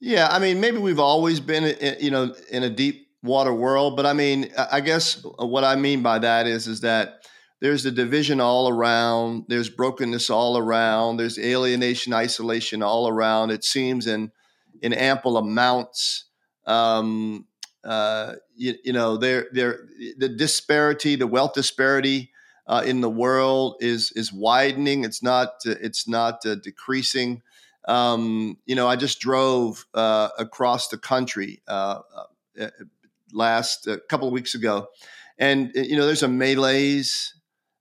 Yeah, 0.00 0.28
I 0.30 0.38
mean, 0.38 0.60
maybe 0.60 0.78
we've 0.78 0.98
always 0.98 1.38
been, 1.38 1.76
you 2.00 2.10
know, 2.10 2.34
in 2.50 2.64
a 2.64 2.70
deep 2.70 3.08
water 3.22 3.54
world. 3.54 3.96
But 3.96 4.06
I 4.06 4.12
mean, 4.12 4.50
I 4.70 4.80
guess 4.80 5.24
what 5.38 5.64
I 5.64 5.76
mean 5.76 6.02
by 6.02 6.18
that 6.18 6.46
is 6.46 6.66
is 6.66 6.80
that 6.80 7.24
there's 7.60 7.86
a 7.86 7.92
division 7.92 8.40
all 8.40 8.68
around. 8.68 9.44
There's 9.48 9.70
brokenness 9.70 10.28
all 10.28 10.58
around. 10.58 11.18
There's 11.18 11.38
alienation, 11.38 12.12
isolation 12.12 12.82
all 12.82 13.08
around. 13.08 13.50
It 13.50 13.64
seems 13.64 14.06
in 14.06 14.32
in 14.80 14.92
ample 14.92 15.36
amounts. 15.36 16.24
Um, 16.66 17.46
uh, 17.84 18.34
you, 18.54 18.74
you, 18.84 18.92
know, 18.92 19.16
there 19.16 19.48
there 19.52 19.86
the 20.18 20.28
disparity, 20.28 21.16
the 21.16 21.26
wealth 21.26 21.54
disparity 21.54 22.30
uh, 22.66 22.82
in 22.84 23.00
the 23.00 23.10
world 23.10 23.76
is 23.80 24.12
is 24.12 24.32
widening. 24.32 25.04
It's 25.04 25.22
not 25.22 25.62
it's 25.64 26.08
not 26.08 26.46
uh, 26.46 26.56
decreasing. 26.56 27.42
Um, 27.88 28.58
you 28.64 28.76
know, 28.76 28.86
I 28.86 28.96
just 28.96 29.20
drove 29.20 29.86
uh, 29.94 30.28
across 30.38 30.88
the 30.88 30.98
country 30.98 31.62
uh, 31.66 32.00
uh, 32.60 32.68
last 33.32 33.88
a 33.88 33.98
couple 34.08 34.28
of 34.28 34.32
weeks 34.32 34.54
ago, 34.54 34.88
and 35.38 35.72
you 35.74 35.96
know 35.96 36.06
there's 36.06 36.22
a 36.22 36.28
malaise. 36.28 37.34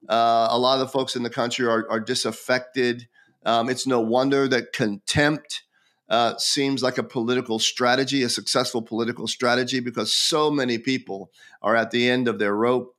A 0.09 0.57
lot 0.57 0.73
of 0.73 0.79
the 0.79 0.87
folks 0.87 1.15
in 1.15 1.21
the 1.21 1.29
country 1.29 1.67
are, 1.67 1.87
are 1.89 1.99
disaffected. 1.99 3.07
Um, 3.45 3.69
it's 3.69 3.85
no 3.85 3.99
wonder 3.99 4.47
that 4.47 4.73
contempt 4.73 5.63
uh, 6.11 6.37
seems 6.37 6.83
like 6.83 6.97
a 6.97 7.03
political 7.03 7.57
strategy, 7.57 8.21
a 8.21 8.29
successful 8.29 8.81
political 8.81 9.27
strategy, 9.27 9.79
because 9.79 10.13
so 10.13 10.51
many 10.51 10.77
people 10.77 11.31
are 11.61 11.75
at 11.75 11.91
the 11.91 12.09
end 12.09 12.27
of 12.27 12.37
their 12.37 12.53
rope. 12.53 12.93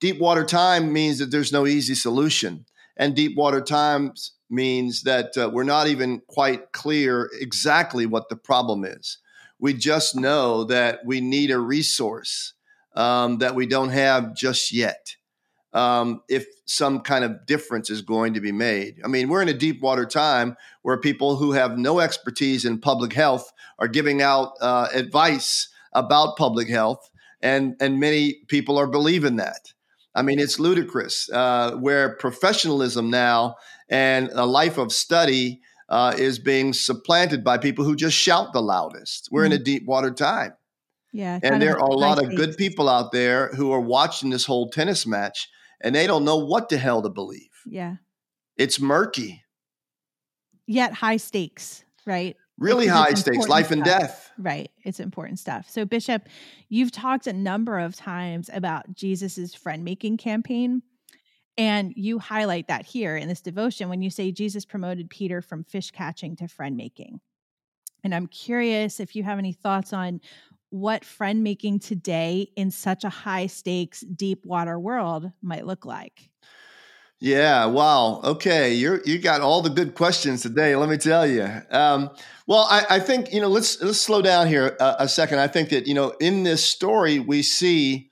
Deep 0.00 0.20
water 0.20 0.44
time 0.44 0.92
means 0.92 1.18
that 1.18 1.32
there's 1.32 1.52
no 1.52 1.66
easy 1.66 1.94
solution. 1.94 2.66
And 2.96 3.16
deep 3.16 3.36
water 3.36 3.60
times 3.60 4.34
means 4.48 5.02
that 5.02 5.36
uh, 5.36 5.50
we're 5.52 5.64
not 5.64 5.88
even 5.88 6.22
quite 6.28 6.70
clear 6.70 7.28
exactly 7.40 8.06
what 8.06 8.28
the 8.28 8.36
problem 8.36 8.84
is. 8.84 9.18
We 9.58 9.74
just 9.74 10.14
know 10.14 10.62
that 10.64 11.00
we 11.04 11.20
need 11.20 11.50
a 11.50 11.58
resource 11.58 12.54
um, 12.94 13.38
that 13.38 13.56
we 13.56 13.66
don't 13.66 13.88
have 13.88 14.36
just 14.36 14.72
yet. 14.72 15.16
Um, 15.74 16.22
if 16.28 16.46
some 16.66 17.00
kind 17.00 17.24
of 17.24 17.46
difference 17.46 17.90
is 17.90 18.00
going 18.00 18.34
to 18.34 18.40
be 18.40 18.52
made. 18.52 19.00
I 19.04 19.08
mean, 19.08 19.28
we're 19.28 19.42
in 19.42 19.48
a 19.48 19.54
deep 19.54 19.82
water 19.82 20.06
time 20.06 20.56
where 20.82 20.96
people 20.98 21.36
who 21.36 21.52
have 21.52 21.76
no 21.76 22.00
expertise 22.00 22.64
in 22.64 22.80
public 22.80 23.12
health 23.12 23.52
are 23.78 23.88
giving 23.88 24.22
out 24.22 24.52
uh, 24.60 24.88
advice 24.94 25.68
about 25.92 26.36
public 26.36 26.68
health, 26.68 27.10
and 27.42 27.76
and 27.80 28.00
many 28.00 28.34
people 28.48 28.78
are 28.78 28.86
believing 28.86 29.36
that. 29.36 29.72
I 30.14 30.22
mean, 30.22 30.38
it's 30.38 30.60
ludicrous 30.60 31.28
uh, 31.30 31.72
where 31.72 32.16
professionalism 32.16 33.10
now 33.10 33.56
and 33.88 34.30
a 34.32 34.46
life 34.46 34.78
of 34.78 34.92
study 34.92 35.60
uh, 35.88 36.14
is 36.16 36.38
being 36.38 36.72
supplanted 36.72 37.44
by 37.44 37.58
people 37.58 37.84
who 37.84 37.96
just 37.96 38.16
shout 38.16 38.52
the 38.52 38.62
loudest. 38.62 39.28
We're 39.30 39.42
mm-hmm. 39.42 39.52
in 39.52 39.60
a 39.60 39.64
deep 39.64 39.86
water 39.86 40.12
time. 40.12 40.54
Yeah. 41.12 41.38
And 41.42 41.62
there 41.62 41.78
are 41.78 41.88
a 41.88 41.94
lot 41.94 42.22
of 42.22 42.34
good 42.34 42.56
people 42.56 42.88
out 42.88 43.12
there 43.12 43.48
who 43.54 43.70
are 43.70 43.80
watching 43.80 44.30
this 44.30 44.44
whole 44.44 44.68
tennis 44.68 45.06
match 45.06 45.48
and 45.84 45.94
they 45.94 46.06
don't 46.08 46.24
know 46.24 46.38
what 46.38 46.70
the 46.70 46.78
hell 46.78 47.02
to 47.02 47.10
believe. 47.10 47.50
Yeah. 47.66 47.96
It's 48.56 48.80
murky. 48.80 49.44
Yet 50.66 50.94
high 50.94 51.18
stakes, 51.18 51.84
right? 52.06 52.36
Really 52.58 52.86
high 52.86 53.14
stakes, 53.14 53.48
life 53.48 53.70
and 53.70 53.84
stuff. 53.84 54.00
death. 54.00 54.30
Right. 54.38 54.70
It's 54.84 54.98
important 54.98 55.38
stuff. 55.38 55.68
So, 55.68 55.84
Bishop, 55.84 56.28
you've 56.68 56.90
talked 56.90 57.26
a 57.26 57.32
number 57.32 57.78
of 57.78 57.94
times 57.94 58.48
about 58.52 58.94
Jesus's 58.94 59.54
friend 59.54 59.84
making 59.84 60.16
campaign. 60.16 60.82
And 61.56 61.92
you 61.94 62.18
highlight 62.18 62.66
that 62.68 62.84
here 62.84 63.16
in 63.16 63.28
this 63.28 63.40
devotion 63.40 63.88
when 63.88 64.02
you 64.02 64.10
say 64.10 64.32
Jesus 64.32 64.64
promoted 64.64 65.10
Peter 65.10 65.42
from 65.42 65.64
fish 65.64 65.90
catching 65.90 66.34
to 66.36 66.48
friend 66.48 66.76
making. 66.76 67.20
And 68.02 68.14
I'm 68.14 68.26
curious 68.26 69.00
if 69.00 69.14
you 69.14 69.22
have 69.22 69.38
any 69.38 69.52
thoughts 69.52 69.92
on 69.92 70.20
what 70.74 71.04
friend 71.04 71.44
making 71.44 71.78
today 71.78 72.50
in 72.56 72.68
such 72.68 73.04
a 73.04 73.08
high 73.08 73.46
stakes, 73.46 74.00
deep 74.00 74.44
water 74.44 74.76
world 74.76 75.30
might 75.40 75.64
look 75.64 75.84
like. 75.84 76.30
Yeah. 77.20 77.66
Wow. 77.66 78.20
Okay. 78.24 78.74
You're 78.74 79.00
you 79.04 79.20
got 79.20 79.40
all 79.40 79.62
the 79.62 79.70
good 79.70 79.94
questions 79.94 80.42
today. 80.42 80.74
Let 80.74 80.88
me 80.88 80.96
tell 80.96 81.26
you. 81.28 81.48
Um, 81.70 82.10
well, 82.48 82.66
I, 82.68 82.84
I, 82.90 82.98
think 82.98 83.32
you 83.32 83.40
know. 83.40 83.48
Let's 83.48 83.80
let's 83.80 84.00
slow 84.00 84.20
down 84.20 84.48
here 84.48 84.76
a, 84.80 84.96
a 85.00 85.08
second. 85.08 85.38
I 85.38 85.46
think 85.46 85.68
that 85.68 85.86
you 85.86 85.94
know 85.94 86.10
in 86.20 86.42
this 86.42 86.64
story 86.64 87.20
we 87.20 87.42
see 87.42 88.10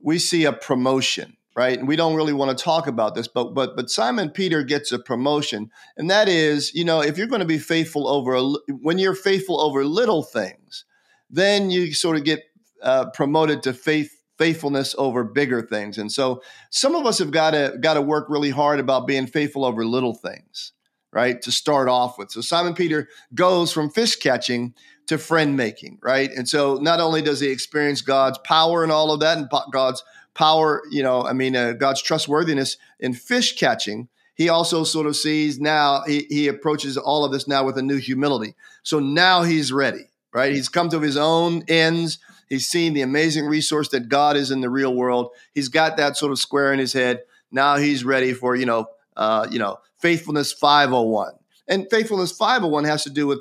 we 0.00 0.18
see 0.18 0.46
a 0.46 0.52
promotion 0.52 1.36
right? 1.56 1.78
And 1.78 1.88
we 1.88 1.96
don't 1.96 2.14
really 2.14 2.32
want 2.32 2.56
to 2.56 2.64
talk 2.64 2.86
about 2.86 3.14
this, 3.14 3.28
but 3.28 3.52
but 3.52 3.76
but 3.76 3.90
Simon 3.90 4.30
Peter 4.30 4.62
gets 4.62 4.92
a 4.92 4.98
promotion, 4.98 5.70
and 5.96 6.08
that 6.08 6.28
is, 6.28 6.72
you 6.74 6.84
know, 6.84 7.02
if 7.02 7.18
you're 7.18 7.26
going 7.26 7.40
to 7.40 7.46
be 7.46 7.58
faithful 7.58 8.08
over 8.08 8.34
a, 8.34 8.42
when 8.80 8.98
you're 8.98 9.14
faithful 9.14 9.60
over 9.60 9.84
little 9.84 10.22
things, 10.22 10.84
then 11.30 11.70
you 11.70 11.94
sort 11.94 12.16
of 12.16 12.24
get 12.24 12.42
uh, 12.82 13.10
promoted 13.10 13.62
to 13.64 13.72
faith 13.72 14.16
faithfulness 14.38 14.94
over 14.96 15.22
bigger 15.22 15.60
things. 15.60 15.98
And 15.98 16.10
so 16.10 16.42
some 16.70 16.94
of 16.94 17.04
us 17.04 17.18
have 17.18 17.30
got 17.30 17.50
to 17.50 17.76
got 17.80 17.94
to 17.94 18.02
work 18.02 18.26
really 18.30 18.50
hard 18.50 18.80
about 18.80 19.06
being 19.06 19.26
faithful 19.26 19.66
over 19.66 19.84
little 19.84 20.14
things, 20.14 20.72
right? 21.12 21.40
To 21.42 21.52
start 21.52 21.88
off 21.88 22.16
with. 22.16 22.30
So 22.30 22.40
Simon 22.40 22.74
Peter 22.74 23.08
goes 23.34 23.70
from 23.70 23.90
fish 23.90 24.16
catching 24.16 24.74
to 25.08 25.18
friend 25.18 25.56
making, 25.56 25.98
right? 26.02 26.30
And 26.30 26.48
so 26.48 26.76
not 26.76 27.00
only 27.00 27.20
does 27.20 27.40
he 27.40 27.50
experience 27.50 28.00
God's 28.00 28.38
power 28.38 28.82
and 28.82 28.92
all 28.92 29.12
of 29.12 29.20
that 29.20 29.36
and 29.36 29.48
God's 29.72 30.04
power, 30.34 30.82
you 30.90 31.02
know, 31.02 31.22
I 31.22 31.32
mean, 31.32 31.56
uh, 31.56 31.72
God's 31.72 32.00
trustworthiness 32.00 32.76
in 33.00 33.12
fish 33.12 33.56
catching, 33.56 34.08
he 34.34 34.48
also 34.48 34.84
sort 34.84 35.06
of 35.06 35.16
sees 35.16 35.60
now, 35.60 36.02
he, 36.06 36.26
he 36.30 36.48
approaches 36.48 36.96
all 36.96 37.24
of 37.24 37.32
this 37.32 37.48
now 37.48 37.64
with 37.64 37.76
a 37.76 37.82
new 37.82 37.98
humility. 37.98 38.54
So 38.84 39.00
now 39.00 39.42
he's 39.42 39.72
ready, 39.72 40.09
right? 40.32 40.52
He's 40.52 40.68
come 40.68 40.88
to 40.90 41.00
his 41.00 41.16
own 41.16 41.64
ends. 41.68 42.18
He's 42.48 42.66
seen 42.66 42.94
the 42.94 43.02
amazing 43.02 43.46
resource 43.46 43.88
that 43.90 44.08
God 44.08 44.36
is 44.36 44.50
in 44.50 44.60
the 44.60 44.70
real 44.70 44.94
world. 44.94 45.30
He's 45.54 45.68
got 45.68 45.96
that 45.96 46.16
sort 46.16 46.32
of 46.32 46.38
square 46.38 46.72
in 46.72 46.78
his 46.78 46.92
head. 46.92 47.22
Now 47.50 47.76
he's 47.76 48.04
ready 48.04 48.32
for, 48.32 48.56
you 48.56 48.66
know, 48.66 48.86
uh, 49.16 49.46
you 49.50 49.58
know, 49.58 49.78
faithfulness 49.98 50.52
501. 50.52 51.32
And 51.68 51.86
faithfulness 51.90 52.32
501 52.32 52.84
has 52.84 53.04
to 53.04 53.10
do 53.10 53.26
with 53.26 53.40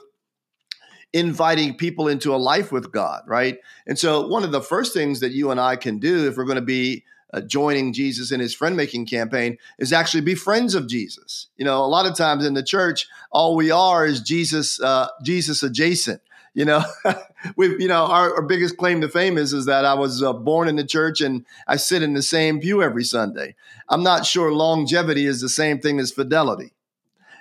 inviting 1.14 1.76
people 1.76 2.08
into 2.08 2.34
a 2.34 2.38
life 2.38 2.72
with 2.72 2.92
God, 2.92 3.24
right? 3.26 3.58
And 3.88 3.98
so, 3.98 4.28
one 4.28 4.44
of 4.44 4.52
the 4.52 4.62
first 4.62 4.94
things 4.94 5.20
that 5.22 5.32
you 5.32 5.52
and 5.52 5.60
I 5.60 5.76
can 5.76 5.98
do 5.98 6.28
if 6.28 6.38
we're 6.38 6.46
going 6.46 6.56
to 6.56 6.62
be 6.62 7.04
uh, 7.34 7.42
joining 7.42 7.94
Jesus 7.94 8.32
in 8.32 8.40
his 8.40 8.54
friend 8.54 8.76
making 8.76 9.06
campaign 9.06 9.58
is 9.78 9.94
actually 9.94 10.22
be 10.22 10.36
friends 10.36 10.76
of 10.76 10.88
Jesus. 10.88 11.48
You 11.58 11.66
know, 11.66 11.84
a 11.84 11.88
lot 11.88 12.06
of 12.06 12.16
times 12.16 12.46
in 12.46 12.54
the 12.54 12.64
church, 12.64 13.08
all 13.32 13.56
we 13.56 13.72
are 13.72 14.06
is 14.06 14.22
Jesus, 14.22 14.82
uh, 14.82 15.08
Jesus 15.24 15.64
adjacent. 15.64 16.22
You 16.60 16.66
know, 16.66 16.84
we, 17.56 17.70
you 17.82 17.88
know, 17.88 18.04
our, 18.08 18.36
our, 18.36 18.42
biggest 18.42 18.76
claim 18.76 19.00
to 19.00 19.08
fame 19.08 19.38
is 19.38 19.54
is 19.54 19.66
that 19.68 19.86
I 19.86 19.94
was 19.94 20.22
uh, 20.22 20.34
born 20.34 20.68
in 20.68 20.76
the 20.76 20.84
church 20.84 21.22
and 21.22 21.46
I 21.70 21.78
sit 21.78 22.04
in 22.04 22.16
the 22.16 22.22
same 22.22 22.60
pew 22.60 22.84
every 22.84 23.06
Sunday. 23.06 23.56
I'm 23.88 24.04
not 24.04 24.26
sure 24.26 24.52
longevity 24.52 25.26
is 25.26 25.40
the 25.40 25.48
same 25.48 25.80
thing 25.80 26.02
as 26.02 26.12
fidelity. 26.12 26.74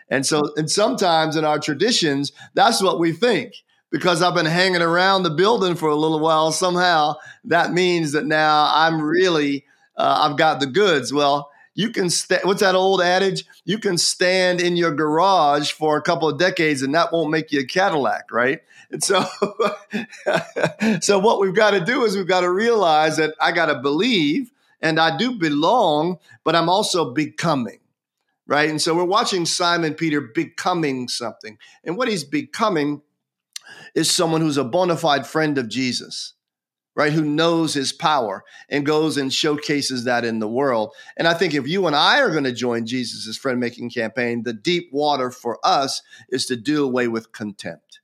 And 0.08 0.24
so, 0.24 0.52
and 0.54 0.70
sometimes 0.70 1.34
in 1.34 1.44
our 1.44 1.58
traditions, 1.58 2.30
that's 2.54 2.80
what 2.80 3.00
we 3.00 3.10
think. 3.10 3.54
Because 3.90 4.22
I've 4.22 4.36
been 4.36 4.46
hanging 4.46 4.82
around 4.82 5.24
the 5.24 5.30
building 5.30 5.74
for 5.74 5.88
a 5.88 5.96
little 5.96 6.20
while, 6.20 6.52
somehow 6.52 7.16
that 7.46 7.72
means 7.72 8.12
that 8.12 8.24
now 8.24 8.70
I'm 8.72 9.02
really, 9.02 9.64
uh, 9.96 10.28
I've 10.30 10.36
got 10.36 10.60
the 10.60 10.66
goods. 10.66 11.12
Well, 11.12 11.50
you 11.78 11.90
can 11.90 12.10
st- 12.10 12.44
what's 12.44 12.60
that 12.60 12.74
old 12.74 13.00
adage? 13.00 13.44
You 13.64 13.78
can 13.78 13.98
stand 13.98 14.60
in 14.60 14.76
your 14.76 14.90
garage 14.90 15.70
for 15.70 15.96
a 15.96 16.02
couple 16.02 16.28
of 16.28 16.36
decades 16.36 16.82
and 16.82 16.92
that 16.96 17.12
won't 17.12 17.30
make 17.30 17.52
you 17.52 17.60
a 17.60 17.64
Cadillac, 17.64 18.32
right? 18.32 18.62
And 18.90 19.00
so, 19.00 19.24
so 21.00 21.20
what 21.20 21.38
we've 21.38 21.54
got 21.54 21.70
to 21.70 21.80
do 21.80 22.02
is 22.02 22.16
we've 22.16 22.26
got 22.26 22.40
to 22.40 22.50
realize 22.50 23.16
that 23.18 23.36
I 23.40 23.52
got 23.52 23.66
to 23.66 23.76
believe 23.76 24.50
and 24.80 24.98
I 24.98 25.16
do 25.16 25.38
belong, 25.38 26.18
but 26.42 26.56
I'm 26.56 26.68
also 26.68 27.14
becoming 27.14 27.78
right? 28.48 28.70
And 28.70 28.80
so 28.80 28.94
we're 28.94 29.04
watching 29.04 29.44
Simon 29.44 29.92
Peter 29.92 30.22
becoming 30.22 31.06
something. 31.06 31.58
And 31.84 31.98
what 31.98 32.08
he's 32.08 32.24
becoming 32.24 33.02
is 33.94 34.10
someone 34.10 34.40
who's 34.40 34.56
a 34.56 34.64
bona 34.64 34.96
fide 34.96 35.26
friend 35.26 35.58
of 35.58 35.68
Jesus, 35.68 36.32
right? 36.98 37.12
Who 37.12 37.24
knows 37.24 37.74
his 37.74 37.92
power 37.92 38.44
and 38.68 38.84
goes 38.84 39.16
and 39.16 39.32
showcases 39.32 40.02
that 40.02 40.24
in 40.24 40.40
the 40.40 40.48
world. 40.48 40.92
And 41.16 41.28
I 41.28 41.32
think 41.32 41.54
if 41.54 41.68
you 41.68 41.86
and 41.86 41.94
I 41.94 42.20
are 42.20 42.32
going 42.32 42.42
to 42.42 42.52
join 42.52 42.86
Jesus' 42.86 43.36
friend 43.36 43.60
making 43.60 43.90
campaign, 43.90 44.42
the 44.42 44.52
deep 44.52 44.88
water 44.92 45.30
for 45.30 45.60
us 45.62 46.02
is 46.28 46.44
to 46.46 46.56
do 46.56 46.84
away 46.84 47.06
with 47.06 47.30
contempt. 47.30 48.00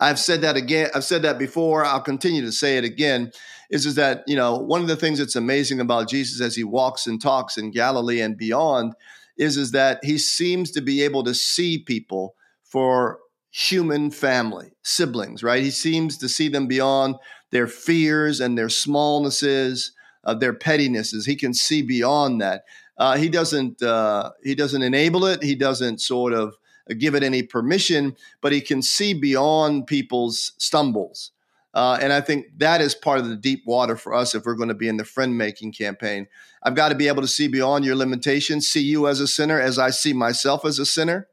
I've 0.00 0.18
said 0.18 0.40
that 0.40 0.56
again. 0.56 0.88
I've 0.94 1.04
said 1.04 1.20
that 1.22 1.38
before. 1.38 1.84
I'll 1.84 2.00
continue 2.00 2.40
to 2.40 2.50
say 2.50 2.78
it 2.78 2.84
again. 2.84 3.30
Is 3.68 3.84
is 3.84 3.96
that 3.96 4.24
you 4.26 4.36
know 4.36 4.56
one 4.56 4.80
of 4.80 4.88
the 4.88 4.96
things 4.96 5.18
that's 5.18 5.36
amazing 5.36 5.78
about 5.78 6.08
Jesus 6.08 6.40
as 6.40 6.56
he 6.56 6.64
walks 6.64 7.06
and 7.06 7.20
talks 7.20 7.58
in 7.58 7.70
Galilee 7.70 8.22
and 8.22 8.38
beyond 8.38 8.94
is 9.36 9.58
is 9.58 9.72
that 9.72 10.02
he 10.02 10.16
seems 10.16 10.70
to 10.70 10.80
be 10.80 11.02
able 11.02 11.22
to 11.24 11.34
see 11.34 11.78
people 11.78 12.34
for 12.64 13.18
human 13.50 14.10
family, 14.10 14.72
siblings, 14.82 15.42
right? 15.42 15.62
He 15.62 15.70
seems 15.70 16.16
to 16.18 16.28
see 16.28 16.48
them 16.48 16.66
beyond 16.66 17.16
their 17.50 17.66
fears 17.66 18.40
and 18.40 18.56
their 18.56 18.68
smallnesses, 18.68 19.90
uh, 20.24 20.34
their 20.34 20.52
pettinesses. 20.52 21.26
He 21.26 21.36
can 21.36 21.52
see 21.54 21.82
beyond 21.82 22.40
that. 22.40 22.64
Uh, 22.96 23.16
he 23.16 23.28
doesn't. 23.28 23.82
Uh, 23.82 24.30
he 24.42 24.54
doesn't 24.54 24.82
enable 24.82 25.24
it. 25.24 25.42
He 25.42 25.54
doesn't 25.54 26.00
sort 26.00 26.32
of 26.32 26.54
give 26.98 27.14
it 27.14 27.22
any 27.22 27.42
permission, 27.42 28.16
but 28.40 28.52
he 28.52 28.60
can 28.60 28.82
see 28.82 29.14
beyond 29.14 29.86
people's 29.86 30.52
stumbles. 30.58 31.32
Uh, 31.72 31.98
and 32.02 32.12
I 32.12 32.20
think 32.20 32.46
that 32.58 32.80
is 32.80 32.94
part 32.96 33.20
of 33.20 33.28
the 33.28 33.36
deep 33.36 33.62
water 33.64 33.96
for 33.96 34.12
us 34.12 34.34
if 34.34 34.44
we're 34.44 34.56
going 34.56 34.70
to 34.70 34.74
be 34.74 34.88
in 34.88 34.96
the 34.96 35.04
friend 35.04 35.38
making 35.38 35.72
campaign. 35.72 36.26
I've 36.62 36.74
got 36.74 36.88
to 36.88 36.96
be 36.96 37.06
able 37.06 37.22
to 37.22 37.28
see 37.28 37.46
beyond 37.46 37.84
your 37.84 37.94
limitations, 37.94 38.68
see 38.68 38.82
you 38.82 39.06
as 39.06 39.20
a 39.20 39.28
sinner 39.28 39.60
as 39.60 39.78
I 39.78 39.90
see 39.90 40.12
myself 40.12 40.64
as 40.64 40.78
a 40.78 40.86
sinner. 40.86 41.28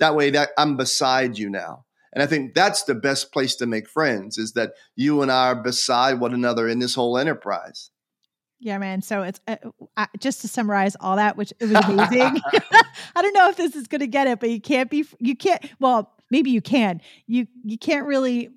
That 0.00 0.14
way 0.14 0.30
that 0.30 0.50
I'm 0.58 0.76
beside 0.76 1.38
you 1.38 1.50
now. 1.50 1.84
And 2.12 2.22
I 2.22 2.26
think 2.26 2.54
that's 2.54 2.84
the 2.84 2.94
best 2.94 3.32
place 3.32 3.56
to 3.56 3.66
make 3.66 3.88
friends 3.88 4.38
is 4.38 4.52
that 4.52 4.72
you 4.94 5.20
and 5.22 5.32
I 5.32 5.48
are 5.48 5.54
beside 5.56 6.20
one 6.20 6.32
another 6.32 6.68
in 6.68 6.78
this 6.78 6.94
whole 6.94 7.18
enterprise. 7.18 7.90
Yeah, 8.60 8.78
man. 8.78 9.02
So 9.02 9.22
it's 9.22 9.40
uh, 9.48 9.56
uh, 9.96 10.06
just 10.20 10.40
to 10.42 10.48
summarize 10.48 10.96
all 11.00 11.16
that, 11.16 11.36
which 11.36 11.52
it 11.58 11.66
was 11.66 11.84
amazing. 11.84 12.40
I 13.16 13.22
don't 13.22 13.34
know 13.34 13.50
if 13.50 13.56
this 13.56 13.74
is 13.74 13.88
going 13.88 14.00
to 14.00 14.06
get 14.06 14.28
it, 14.28 14.40
but 14.40 14.48
you 14.48 14.60
can't 14.60 14.88
be, 14.88 15.04
you 15.18 15.36
can't, 15.36 15.62
well, 15.80 16.14
maybe 16.30 16.50
you 16.50 16.62
can. 16.62 17.00
You, 17.26 17.46
you 17.64 17.76
can't 17.76 18.06
really 18.06 18.50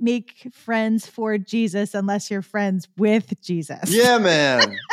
make 0.00 0.48
friends 0.52 1.06
for 1.06 1.38
Jesus 1.38 1.94
unless 1.94 2.30
you're 2.30 2.42
friends 2.42 2.88
with 2.96 3.40
Jesus. 3.40 3.90
Yeah, 3.90 4.18
man. 4.18 4.76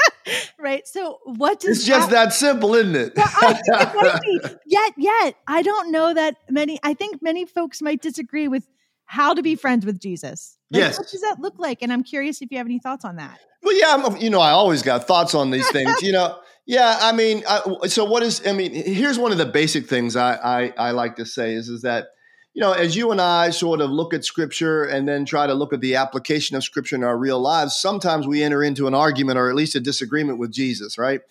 right. 0.60 0.88
So 0.88 1.20
what 1.26 1.60
does 1.60 1.78
It's 1.78 1.88
just 1.88 2.10
that, 2.10 2.26
that 2.28 2.34
simple, 2.34 2.76
isn't 2.76 2.96
it? 2.96 3.14
well, 3.16 3.28
I 3.42 3.54
think 3.54 3.66
it 3.68 3.96
might 3.96 4.22
be. 4.22 4.56
Yet, 4.66 4.94
yet, 4.98 5.36
I 5.48 5.62
don't 5.62 5.92
know 5.92 6.14
that 6.14 6.36
many 6.50 6.80
I 6.84 6.94
think 6.94 7.22
many 7.22 7.46
folks 7.46 7.82
might 7.82 8.02
disagree 8.02 8.48
with 8.48 8.68
how 9.06 9.34
to 9.34 9.42
be 9.42 9.56
friends 9.56 9.86
with 9.86 10.00
Jesus. 10.00 10.58
Like, 10.72 10.82
yes. 10.82 11.00
What 11.00 11.08
does 11.10 11.22
that 11.22 11.40
look 11.40 11.58
like? 11.58 11.82
And 11.82 11.92
I'm 11.92 12.04
curious 12.04 12.42
if 12.42 12.52
you 12.52 12.58
have 12.58 12.68
any 12.68 12.80
thoughts 12.80 13.04
on 13.04 13.16
that. 13.16 13.40
Well, 13.64 13.78
yeah, 13.78 14.06
I'm, 14.06 14.18
you 14.18 14.30
know, 14.30 14.40
I 14.40 14.52
always 14.52 14.84
got 14.84 15.08
thoughts 15.08 15.34
on 15.34 15.50
these 15.50 15.68
things. 15.72 16.02
you 16.02 16.12
know, 16.12 16.38
yeah, 16.66 17.00
I 17.02 17.12
mean, 17.12 17.44
I, 17.50 17.88
so 17.88 18.06
what 18.06 18.22
is? 18.22 18.46
I 18.46 18.54
mean, 18.54 18.72
here's 18.72 19.18
one 19.18 19.32
of 19.32 19.40
the 19.40 19.46
basic 19.48 19.88
things 19.88 20.16
I, 20.16 20.36
I 20.36 20.74
I 20.78 20.92
like 20.92 21.16
to 21.16 21.26
say 21.26 21.54
is 21.54 21.68
is 21.68 21.82
that 21.82 22.10
you 22.54 22.62
know, 22.62 22.74
as 22.74 22.96
you 22.96 23.12
and 23.12 23.22
I 23.22 23.52
sort 23.52 23.80
of 23.80 23.90
look 23.92 24.14
at 24.14 24.26
scripture 24.26 24.84
and 24.84 25.08
then 25.08 25.24
try 25.24 25.48
to 25.48 25.54
look 25.54 25.72
at 25.72 25.82
the 25.82 25.96
application 25.96 26.58
of 26.58 26.64
scripture 26.64 26.96
in 26.96 27.04
our 27.04 27.18
real 27.18 27.40
lives, 27.40 27.78
sometimes 27.78 28.28
we 28.28 28.42
enter 28.42 28.64
into 28.64 28.88
an 28.88 28.96
argument 28.96 29.38
or 29.38 29.50
at 29.50 29.56
least 29.56 29.76
a 29.76 29.80
disagreement 29.80 30.40
with 30.40 30.52
Jesus, 30.52 30.98
right? 30.98 31.22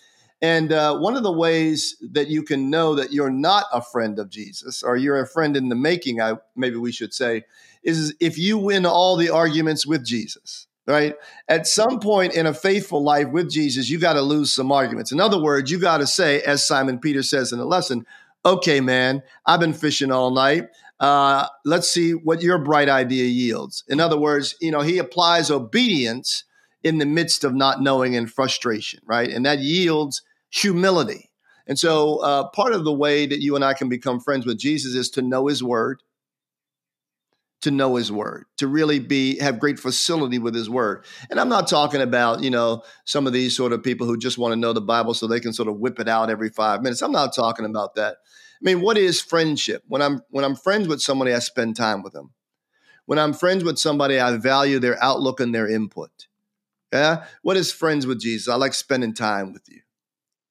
And 0.41 0.71
uh, 0.71 0.97
one 0.97 1.17
of 1.17 1.23
the 1.23 1.31
ways 1.31 1.97
that 2.13 2.29
you 2.29 2.43
can 2.43 2.69
know 2.69 2.95
that 2.95 3.11
you're 3.11 3.29
not 3.29 3.65
a 3.73 3.81
friend 3.81 4.17
of 4.19 4.29
Jesus 4.29 4.81
or 4.81 4.95
you're 4.95 5.19
a 5.19 5.27
friend 5.27 5.57
in 5.57 5.67
the 5.67 5.75
making, 5.75 6.21
I, 6.21 6.35
maybe 6.55 6.77
we 6.77 6.93
should 6.93 7.13
say, 7.13 7.43
is 7.83 8.15
if 8.21 8.37
you 8.37 8.57
win 8.57 8.85
all 8.85 9.17
the 9.17 9.29
arguments 9.29 9.85
with 9.85 10.05
Jesus, 10.05 10.67
right? 10.87 11.15
At 11.49 11.67
some 11.67 11.99
point 11.99 12.33
in 12.33 12.45
a 12.45 12.53
faithful 12.53 13.03
life 13.03 13.27
with 13.29 13.49
Jesus, 13.49 13.89
you 13.89 13.99
got 13.99 14.13
to 14.13 14.21
lose 14.21 14.53
some 14.53 14.71
arguments. 14.71 15.11
In 15.11 15.19
other 15.19 15.41
words, 15.41 15.69
you 15.69 15.79
got 15.79 15.97
to 15.97 16.07
say, 16.07 16.41
as 16.41 16.65
Simon 16.65 16.99
Peter 16.99 17.21
says 17.21 17.51
in 17.51 17.59
the 17.59 17.65
lesson, 17.65 18.05
okay, 18.45 18.79
man, 18.79 19.21
I've 19.45 19.59
been 19.59 19.73
fishing 19.73 20.11
all 20.11 20.31
night. 20.31 20.69
Uh, 20.99 21.47
let's 21.63 21.89
see 21.89 22.11
what 22.11 22.41
your 22.41 22.57
bright 22.57 22.89
idea 22.89 23.23
yields. 23.25 23.83
In 23.87 23.99
other 23.99 24.17
words, 24.17 24.55
you 24.59 24.71
know, 24.71 24.81
he 24.81 24.97
applies 24.97 25.49
obedience 25.49 26.43
in 26.83 26.97
the 26.97 27.05
midst 27.05 27.43
of 27.43 27.53
not 27.53 27.81
knowing 27.81 28.15
and 28.15 28.31
frustration, 28.31 28.99
right? 29.05 29.29
And 29.29 29.45
that 29.45 29.59
yields 29.59 30.21
humility. 30.49 31.29
And 31.67 31.77
so, 31.77 32.17
uh, 32.17 32.49
part 32.49 32.73
of 32.73 32.83
the 32.83 32.93
way 32.93 33.25
that 33.27 33.41
you 33.41 33.55
and 33.55 33.63
I 33.63 33.73
can 33.73 33.89
become 33.89 34.19
friends 34.19 34.45
with 34.45 34.57
Jesus 34.57 34.95
is 34.95 35.09
to 35.11 35.21
know 35.21 35.47
His 35.47 35.63
Word, 35.63 36.01
to 37.61 37.69
know 37.69 37.95
His 37.95 38.11
Word, 38.11 38.45
to 38.57 38.67
really 38.67 38.97
be 38.97 39.37
have 39.37 39.59
great 39.59 39.77
facility 39.77 40.39
with 40.39 40.55
His 40.55 40.69
Word. 40.69 41.05
And 41.29 41.39
I'm 41.39 41.49
not 41.49 41.67
talking 41.67 42.01
about 42.01 42.41
you 42.41 42.49
know 42.49 42.81
some 43.05 43.27
of 43.27 43.33
these 43.33 43.55
sort 43.55 43.71
of 43.71 43.83
people 43.83 44.07
who 44.07 44.17
just 44.17 44.39
want 44.39 44.53
to 44.53 44.59
know 44.59 44.73
the 44.73 44.81
Bible 44.81 45.13
so 45.13 45.27
they 45.27 45.39
can 45.39 45.53
sort 45.53 45.69
of 45.69 45.77
whip 45.77 45.99
it 45.99 46.09
out 46.09 46.31
every 46.31 46.49
five 46.49 46.81
minutes. 46.81 47.03
I'm 47.03 47.11
not 47.11 47.35
talking 47.35 47.65
about 47.65 47.93
that. 47.95 48.17
I 48.61 48.63
mean, 48.65 48.81
what 48.81 48.97
is 48.97 49.21
friendship? 49.21 49.83
When 49.87 50.01
I'm 50.01 50.21
when 50.29 50.43
I'm 50.43 50.55
friends 50.55 50.87
with 50.87 51.01
somebody, 51.01 51.33
I 51.33 51.39
spend 51.39 51.75
time 51.75 52.03
with 52.03 52.13
them. 52.13 52.33
When 53.05 53.17
I'm 53.17 53.33
friends 53.33 53.63
with 53.63 53.79
somebody, 53.79 54.19
I 54.19 54.35
value 54.37 54.79
their 54.79 55.01
outlook 55.03 55.39
and 55.39 55.55
their 55.55 55.67
input. 55.67 56.27
Yeah. 56.93 57.25
What 57.41 57.57
is 57.57 57.71
friends 57.71 58.05
with 58.05 58.19
Jesus? 58.19 58.47
I 58.47 58.55
like 58.55 58.73
spending 58.73 59.13
time 59.13 59.53
with 59.53 59.63
you. 59.67 59.81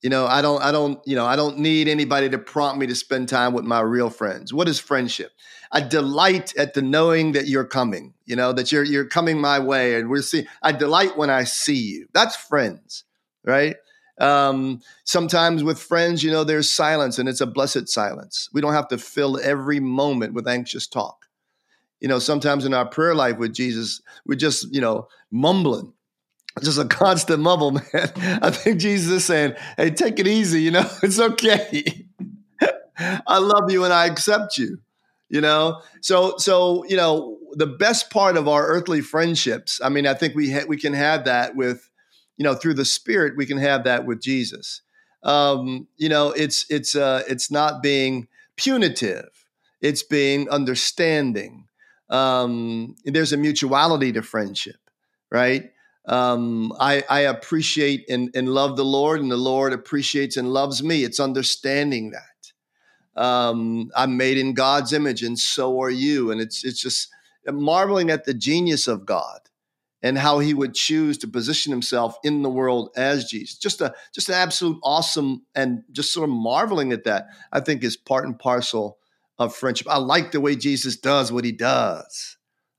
You 0.03 0.11
know, 0.11 0.27
I 0.27 0.42
don't, 0.42 0.62
I 0.62 0.71
don't, 0.71 1.01
you 1.07 1.16
know, 1.16 1.27
I 1.27 1.35
don't 1.35 1.59
need 1.59 1.88
anybody 1.88 2.29
to 2.31 2.38
prompt 2.38 2.79
me 2.79 2.87
to 2.87 2.94
spend 2.94 3.29
time 3.29 3.53
with 3.53 3.64
my 3.64 3.81
real 3.81 4.11
friends. 4.11 4.53
What 4.53 4.68
is 4.68 4.79
friendship? 4.79 5.33
I 5.73 5.81
delight 5.81 6.57
at 6.57 6.75
the 6.75 6.83
knowing 6.83 7.33
that 7.33 7.49
you're 7.49 7.64
coming, 7.64 8.14
you 8.25 8.37
know, 8.37 8.53
that 8.53 8.71
you're 8.71 8.85
you're 8.85 9.09
coming 9.09 9.40
my 9.40 9.59
way 9.59 9.97
and 9.97 10.09
we're 10.09 10.23
seeing 10.23 10.47
I 10.62 10.73
delight 10.73 11.16
when 11.16 11.31
I 11.31 11.44
see 11.44 11.77
you. 11.77 12.07
That's 12.14 12.37
friends, 12.37 13.05
right? 13.44 13.77
Um, 14.20 14.81
sometimes 15.04 15.62
with 15.62 15.81
friends, 15.81 16.22
you 16.22 16.31
know, 16.31 16.44
there's 16.44 16.70
silence 16.70 17.18
and 17.18 17.28
it's 17.28 17.40
a 17.40 17.46
blessed 17.46 17.88
silence. 17.88 18.48
We 18.52 18.61
don't 18.61 18.72
have 18.72 18.88
to 18.88 18.98
fill 18.98 19.38
every 19.40 19.81
moment 19.81 20.35
with 20.35 20.48
anxious 20.48 20.87
talk. 20.87 21.26
You 22.00 22.09
know, 22.09 22.18
sometimes 22.18 22.64
in 22.64 22.74
our 22.74 22.87
prayer 22.87 23.14
life 23.14 23.38
with 23.38 23.52
Jesus, 23.52 24.00
we're 24.26 24.37
just, 24.37 24.72
you 24.72 24.81
know, 24.81 25.09
mumbling. 25.31 25.92
Just 26.62 26.78
a 26.78 26.85
constant 26.87 27.40
mumble, 27.40 27.70
man. 27.94 28.12
I 28.42 28.50
think 28.50 28.81
Jesus 28.81 29.12
is 29.12 29.24
saying, 29.24 29.54
hey, 29.76 29.90
take 29.90 30.18
it 30.18 30.26
easy, 30.26 30.61
you 30.62 30.72
know, 30.72 30.90
it's 31.04 31.20
okay. 31.20 32.07
I 32.98 33.38
love 33.38 33.70
you 33.70 33.85
and 33.85 33.92
I 33.92 34.07
accept 34.07 34.59
you 34.59 34.78
you 35.28 35.40
know 35.40 35.81
so 36.00 36.37
so 36.38 36.85
you 36.87 36.96
know 36.96 37.38
the 37.52 37.66
best 37.66 38.11
part 38.11 38.37
of 38.37 38.48
our 38.48 38.66
earthly 38.66 39.00
friendships 39.00 39.81
i 39.83 39.88
mean 39.88 40.07
i 40.07 40.14
think 40.14 40.35
we 40.35 40.50
ha- 40.50 40.64
we 40.66 40.76
can 40.76 40.92
have 40.92 41.24
that 41.24 41.54
with 41.54 41.88
you 42.38 42.44
know 42.44 42.55
through 42.55 42.74
the 42.74 42.87
spirit 42.87 43.37
we 43.38 43.46
can 43.46 43.59
have 43.59 43.85
that 43.85 44.07
with 44.07 44.22
jesus 44.22 44.83
um, 45.24 45.88
you 45.98 46.09
know 46.11 46.33
it's 46.33 46.66
it's 46.70 46.96
uh, 46.96 47.24
it's 47.29 47.51
not 47.53 47.83
being 47.83 48.29
punitive 48.57 49.31
it's 49.83 50.05
being 50.05 50.51
understanding 50.51 51.66
um, 52.11 52.96
there's 53.05 53.35
a 53.35 53.38
mutuality 53.38 54.12
to 54.12 54.22
friendship 54.22 54.81
right 55.31 55.72
Um, 56.07 56.72
I, 56.81 57.05
I 57.11 57.20
appreciate 57.22 58.09
and, 58.11 58.31
and 58.35 58.48
love 58.48 58.77
the 58.77 58.85
Lord, 58.85 59.20
and 59.22 59.31
the 59.31 59.37
Lord 59.37 59.72
appreciates 59.74 60.37
and 60.38 60.53
loves 60.53 60.83
me. 60.83 61.05
It's 61.05 61.20
understanding 61.20 62.12
that. 62.12 62.64
Um, 63.20 63.90
I'm 63.96 64.16
made 64.16 64.38
in 64.38 64.55
God's 64.55 64.92
image, 64.92 65.22
and 65.22 65.38
so 65.38 65.83
are 65.83 65.90
you. 65.90 66.31
And 66.33 66.40
it's 66.40 66.64
it's 66.64 66.81
just 66.83 67.09
marveling 67.53 68.11
at 68.11 68.24
the 68.24 68.35
genius 68.35 68.88
of 68.88 69.07
God 69.07 69.40
and 70.02 70.18
how 70.18 70.38
He 70.38 70.54
would 70.54 70.74
choose 70.74 71.18
to 71.18 71.28
position 71.28 71.72
Himself 71.72 72.16
in 72.24 72.42
the 72.42 72.50
world 72.50 72.90
as 72.96 73.24
Jesus. 73.24 73.58
Just 73.58 73.80
a 73.80 73.94
just 74.14 74.28
an 74.28 74.34
absolute 74.34 74.78
awesome 74.82 75.42
and 75.54 75.82
just 75.92 76.12
sort 76.12 76.28
of 76.28 76.34
marveling 76.34 76.92
at 76.92 77.04
that. 77.04 77.26
I 77.52 77.61
think 77.61 77.84
is 77.84 77.96
part 77.96 78.24
and 78.24 78.38
parcel 78.38 78.98
of 79.38 79.54
friendship. 79.54 79.87
I 79.88 79.98
like 79.98 80.32
the 80.32 80.40
way 80.40 80.56
Jesus 80.56 80.96
does 80.96 81.30
what 81.30 81.44
He 81.44 81.52
does 81.52 82.38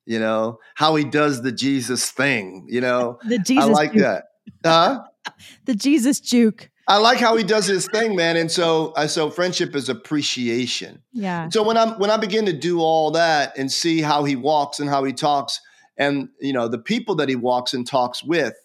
you 0.10 0.20
know, 0.20 0.58
how 0.74 0.96
he 0.96 1.04
does 1.04 1.44
the 1.44 1.52
Jesus 1.52 2.10
thing, 2.10 2.66
you 2.68 2.82
know. 2.82 3.20
The 3.28 3.38
Jesus 3.38 3.64
I 3.64 3.72
like 3.72 3.94
juke. 3.94 4.02
that. 4.02 4.24
Huh? 4.66 5.04
The 5.66 5.76
Jesus 5.76 6.20
juke. 6.20 6.72
I 6.88 6.98
like 6.98 7.20
how 7.20 7.36
he 7.36 7.44
does 7.44 7.68
his 7.68 7.86
thing, 7.86 8.16
man. 8.16 8.36
And 8.36 8.50
so 8.50 8.94
uh, 8.96 9.06
so 9.06 9.30
friendship 9.30 9.76
is 9.76 9.90
appreciation. 9.90 11.04
Yeah. 11.14 11.50
So 11.50 11.62
when 11.62 11.78
I'm 11.78 12.00
when 12.00 12.10
I 12.10 12.18
begin 12.18 12.48
to 12.48 12.54
do 12.54 12.80
all 12.80 13.12
that 13.12 13.56
and 13.56 13.72
see 13.72 14.02
how 14.02 14.24
he 14.24 14.36
walks 14.36 14.80
and 14.80 14.90
how 14.90 15.04
he 15.04 15.14
talks 15.14 15.62
and 16.00 16.30
you 16.42 16.54
know 16.54 16.68
the 16.68 16.80
people 16.80 17.14
that 17.16 17.30
he 17.30 17.36
walks 17.36 17.74
and 17.74 17.86
talks 17.86 18.24
with, 18.24 18.56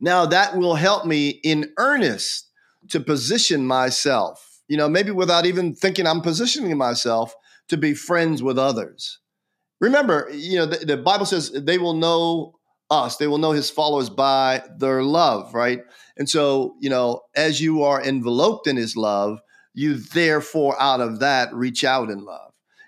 now 0.00 0.26
that 0.26 0.56
will 0.56 0.74
help 0.74 1.06
me 1.06 1.28
in 1.28 1.72
earnest 1.78 2.50
to 2.88 3.00
position 3.00 3.66
myself, 3.66 4.60
you 4.68 4.76
know, 4.76 4.88
maybe 4.88 5.10
without 5.10 5.46
even 5.46 5.74
thinking 5.74 6.06
I'm 6.06 6.20
positioning 6.20 6.76
myself 6.76 7.34
to 7.68 7.76
be 7.76 7.94
friends 7.94 8.42
with 8.42 8.58
others. 8.58 9.18
Remember, 9.80 10.28
you 10.32 10.56
know, 10.56 10.66
the, 10.66 10.84
the 10.84 10.96
Bible 10.96 11.26
says 11.26 11.50
they 11.52 11.78
will 11.78 11.94
know 11.94 12.58
us, 12.90 13.16
they 13.16 13.26
will 13.26 13.38
know 13.38 13.52
his 13.52 13.70
followers 13.70 14.08
by 14.08 14.62
their 14.78 15.02
love, 15.02 15.52
right? 15.52 15.80
And 16.16 16.28
so, 16.28 16.76
you 16.80 16.88
know, 16.88 17.22
as 17.34 17.60
you 17.60 17.82
are 17.82 18.02
enveloped 18.02 18.66
in 18.66 18.76
his 18.76 18.96
love, 18.96 19.40
you 19.74 19.94
therefore 19.94 20.80
out 20.80 21.00
of 21.00 21.20
that 21.20 21.52
reach 21.52 21.84
out 21.84 22.10
in 22.10 22.24
love. 22.24 22.45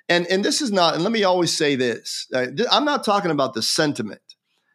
And 0.09 0.27
and 0.29 0.45
this 0.45 0.63
is 0.63 0.73
not, 0.73 0.95
and 0.95 1.03
let 1.03 1.13
me 1.13 1.25
always 1.25 1.57
say 1.57 1.77
this. 1.77 2.27
uh, 2.35 2.47
I'm 2.71 2.85
not 2.85 3.05
talking 3.05 3.31
about 3.31 3.55
the 3.55 3.63
sentiment. 3.63 4.23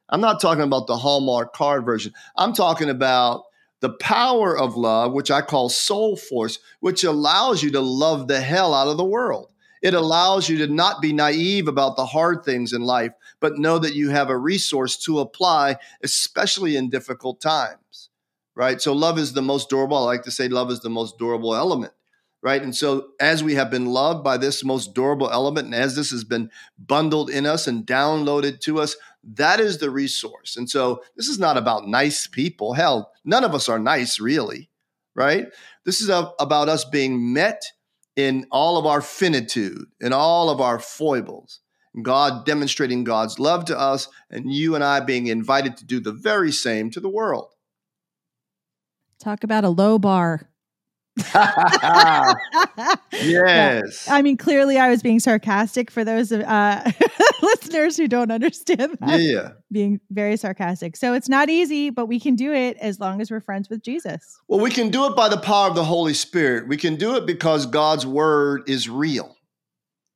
I'm 0.09 0.21
not 0.21 0.39
talking 0.39 0.63
about 0.63 0.87
the 0.87 0.97
Hallmark 0.97 1.53
card 1.53 1.85
version. 1.85 2.13
I'm 2.37 2.53
talking 2.53 2.89
about 2.89 3.43
the 3.79 3.89
power 3.89 4.57
of 4.57 4.77
love, 4.77 5.11
which 5.11 5.31
I 5.31 5.41
call 5.41 5.69
soul 5.69 6.15
force, 6.15 6.59
which 6.81 7.03
allows 7.03 7.63
you 7.63 7.71
to 7.71 7.81
love 7.81 8.27
the 8.27 8.39
hell 8.39 8.73
out 8.73 8.87
of 8.87 8.97
the 8.97 9.03
world. 9.03 9.51
It 9.81 9.93
allows 9.93 10.47
you 10.47 10.59
to 10.59 10.67
not 10.73 11.01
be 11.01 11.11
naive 11.11 11.67
about 11.67 11.97
the 11.97 12.05
hard 12.05 12.45
things 12.45 12.71
in 12.71 12.83
life, 12.83 13.11
but 13.41 13.57
know 13.57 13.79
that 13.79 13.95
you 13.95 14.09
have 14.11 14.29
a 14.29 14.37
resource 14.37 14.95
to 14.99 15.19
apply, 15.19 15.77
especially 16.01 16.77
in 16.77 16.89
difficult 16.89 17.41
times, 17.41 18.09
right? 18.55 18.81
So, 18.81 18.93
love 18.93 19.19
is 19.19 19.33
the 19.33 19.41
most 19.41 19.69
durable. 19.69 19.97
I 19.97 20.01
like 20.01 20.23
to 20.23 20.31
say 20.31 20.47
love 20.47 20.71
is 20.71 20.79
the 20.79 20.89
most 20.89 21.17
durable 21.17 21.53
element, 21.53 21.91
right? 22.43 22.61
And 22.61 22.75
so, 22.75 23.11
as 23.19 23.43
we 23.43 23.55
have 23.55 23.71
been 23.71 23.85
loved 23.85 24.23
by 24.23 24.37
this 24.37 24.63
most 24.63 24.93
durable 24.93 25.31
element, 25.31 25.65
and 25.65 25.73
as 25.73 25.95
this 25.95 26.11
has 26.11 26.25
been 26.25 26.51
bundled 26.77 27.29
in 27.29 27.45
us 27.45 27.65
and 27.67 27.87
downloaded 27.87 28.59
to 28.61 28.79
us, 28.79 28.95
that 29.23 29.61
is 29.61 29.77
the 29.77 29.89
resource. 29.89 30.57
And 30.57 30.69
so, 30.69 31.01
this 31.15 31.29
is 31.29 31.39
not 31.39 31.57
about 31.57 31.87
nice 31.87 32.27
people. 32.27 32.73
Hell, 32.73 33.11
none 33.23 33.45
of 33.45 33.55
us 33.55 33.69
are 33.69 33.79
nice, 33.79 34.19
really, 34.19 34.69
right? 35.15 35.47
This 35.85 36.01
is 36.01 36.09
a, 36.09 36.31
about 36.37 36.69
us 36.69 36.83
being 36.83 37.33
met 37.33 37.63
in 38.15 38.45
all 38.51 38.77
of 38.77 38.85
our 38.85 39.01
finitude, 39.01 39.85
in 40.01 40.13
all 40.13 40.49
of 40.49 40.61
our 40.61 40.77
foibles. 40.77 41.61
God 42.01 42.45
demonstrating 42.45 43.03
God's 43.03 43.39
love 43.39 43.65
to 43.65 43.79
us, 43.79 44.09
and 44.29 44.51
you 44.51 44.75
and 44.75 44.83
I 44.83 44.99
being 44.99 45.27
invited 45.27 45.77
to 45.77 45.85
do 45.85 45.99
the 45.99 46.11
very 46.11 46.51
same 46.51 46.89
to 46.91 46.99
the 46.99 47.09
world. 47.09 47.49
Talk 49.19 49.43
about 49.43 49.63
a 49.63 49.69
low 49.69 49.97
bar. 49.97 50.49
Yes. 53.11 54.07
I 54.09 54.21
mean, 54.23 54.37
clearly 54.37 54.77
I 54.77 54.89
was 54.89 55.03
being 55.03 55.19
sarcastic 55.19 55.91
for 55.91 56.03
those 56.03 56.31
uh, 56.31 56.91
listeners 57.41 57.97
who 57.97 58.07
don't 58.07 58.31
understand 58.31 58.97
that. 58.99 59.19
Yeah. 59.19 59.49
Being 59.71 59.99
very 60.09 60.37
sarcastic. 60.37 60.95
So 60.97 61.13
it's 61.13 61.29
not 61.29 61.49
easy, 61.49 61.89
but 61.91 62.07
we 62.07 62.19
can 62.19 62.35
do 62.35 62.51
it 62.51 62.77
as 62.77 62.99
long 62.99 63.21
as 63.21 63.29
we're 63.29 63.41
friends 63.41 63.69
with 63.69 63.83
Jesus. 63.83 64.39
Well, 64.47 64.59
we 64.59 64.71
can 64.71 64.89
do 64.89 65.05
it 65.05 65.15
by 65.15 65.29
the 65.29 65.37
power 65.37 65.69
of 65.69 65.75
the 65.75 65.83
Holy 65.83 66.15
Spirit. 66.15 66.67
We 66.67 66.77
can 66.77 66.95
do 66.95 67.15
it 67.15 67.27
because 67.27 67.65
God's 67.67 68.07
word 68.07 68.63
is 68.67 68.89
real. 68.89 69.35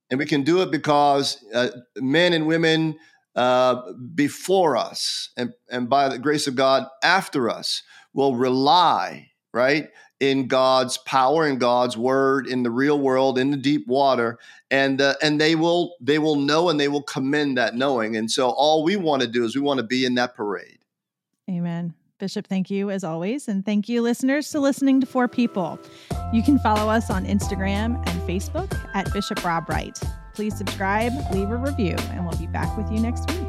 And 0.09 0.17
we 0.17 0.25
can 0.25 0.43
do 0.43 0.61
it 0.61 0.71
because 0.71 1.43
uh, 1.53 1.69
men 1.97 2.33
and 2.33 2.47
women 2.47 2.97
uh, 3.35 3.91
before 4.15 4.77
us 4.77 5.29
and, 5.37 5.53
and 5.69 5.89
by 5.89 6.09
the 6.09 6.17
grace 6.17 6.47
of 6.47 6.55
God 6.55 6.87
after 7.03 7.49
us 7.49 7.83
will 8.13 8.35
rely, 8.35 9.29
right, 9.53 9.89
in 10.19 10.47
God's 10.47 10.97
power 10.97 11.45
and 11.45 11.59
God's 11.59 11.97
word 11.97 12.47
in 12.47 12.63
the 12.63 12.71
real 12.71 12.99
world, 12.99 13.37
in 13.37 13.51
the 13.51 13.57
deep 13.57 13.87
water. 13.87 14.39
And, 14.71 14.99
uh, 14.99 15.15
and 15.21 15.39
they 15.39 15.55
will 15.55 15.95
they 16.01 16.19
will 16.19 16.35
know 16.35 16.69
and 16.69 16.79
they 16.79 16.87
will 16.87 17.03
commend 17.03 17.57
that 17.57 17.75
knowing. 17.75 18.15
And 18.17 18.29
so 18.29 18.49
all 18.49 18.83
we 18.83 18.95
want 18.95 19.21
to 19.21 19.27
do 19.27 19.45
is 19.45 19.55
we 19.55 19.61
want 19.61 19.79
to 19.79 19.85
be 19.85 20.05
in 20.05 20.15
that 20.15 20.35
parade. 20.35 20.79
Amen. 21.49 21.93
Bishop, 22.19 22.47
thank 22.47 22.69
you 22.71 22.89
as 22.89 23.03
always. 23.03 23.47
And 23.47 23.63
thank 23.63 23.87
you, 23.87 24.01
listeners, 24.01 24.49
to 24.51 24.59
listening 24.59 24.99
to 25.01 25.07
For 25.07 25.27
People. 25.27 25.79
You 26.33 26.41
can 26.41 26.57
follow 26.59 26.89
us 26.89 27.09
on 27.11 27.25
Instagram 27.25 27.95
and 28.07 28.21
Facebook 28.21 28.75
at 28.95 29.11
Bishop 29.13 29.43
Rob 29.45 29.69
Wright. 29.69 29.97
Please 30.33 30.57
subscribe, 30.57 31.13
leave 31.31 31.49
a 31.49 31.57
review, 31.57 31.95
and 32.11 32.25
we'll 32.25 32.37
be 32.37 32.47
back 32.47 32.75
with 32.75 32.91
you 32.91 32.99
next 32.99 33.29
week. 33.31 33.46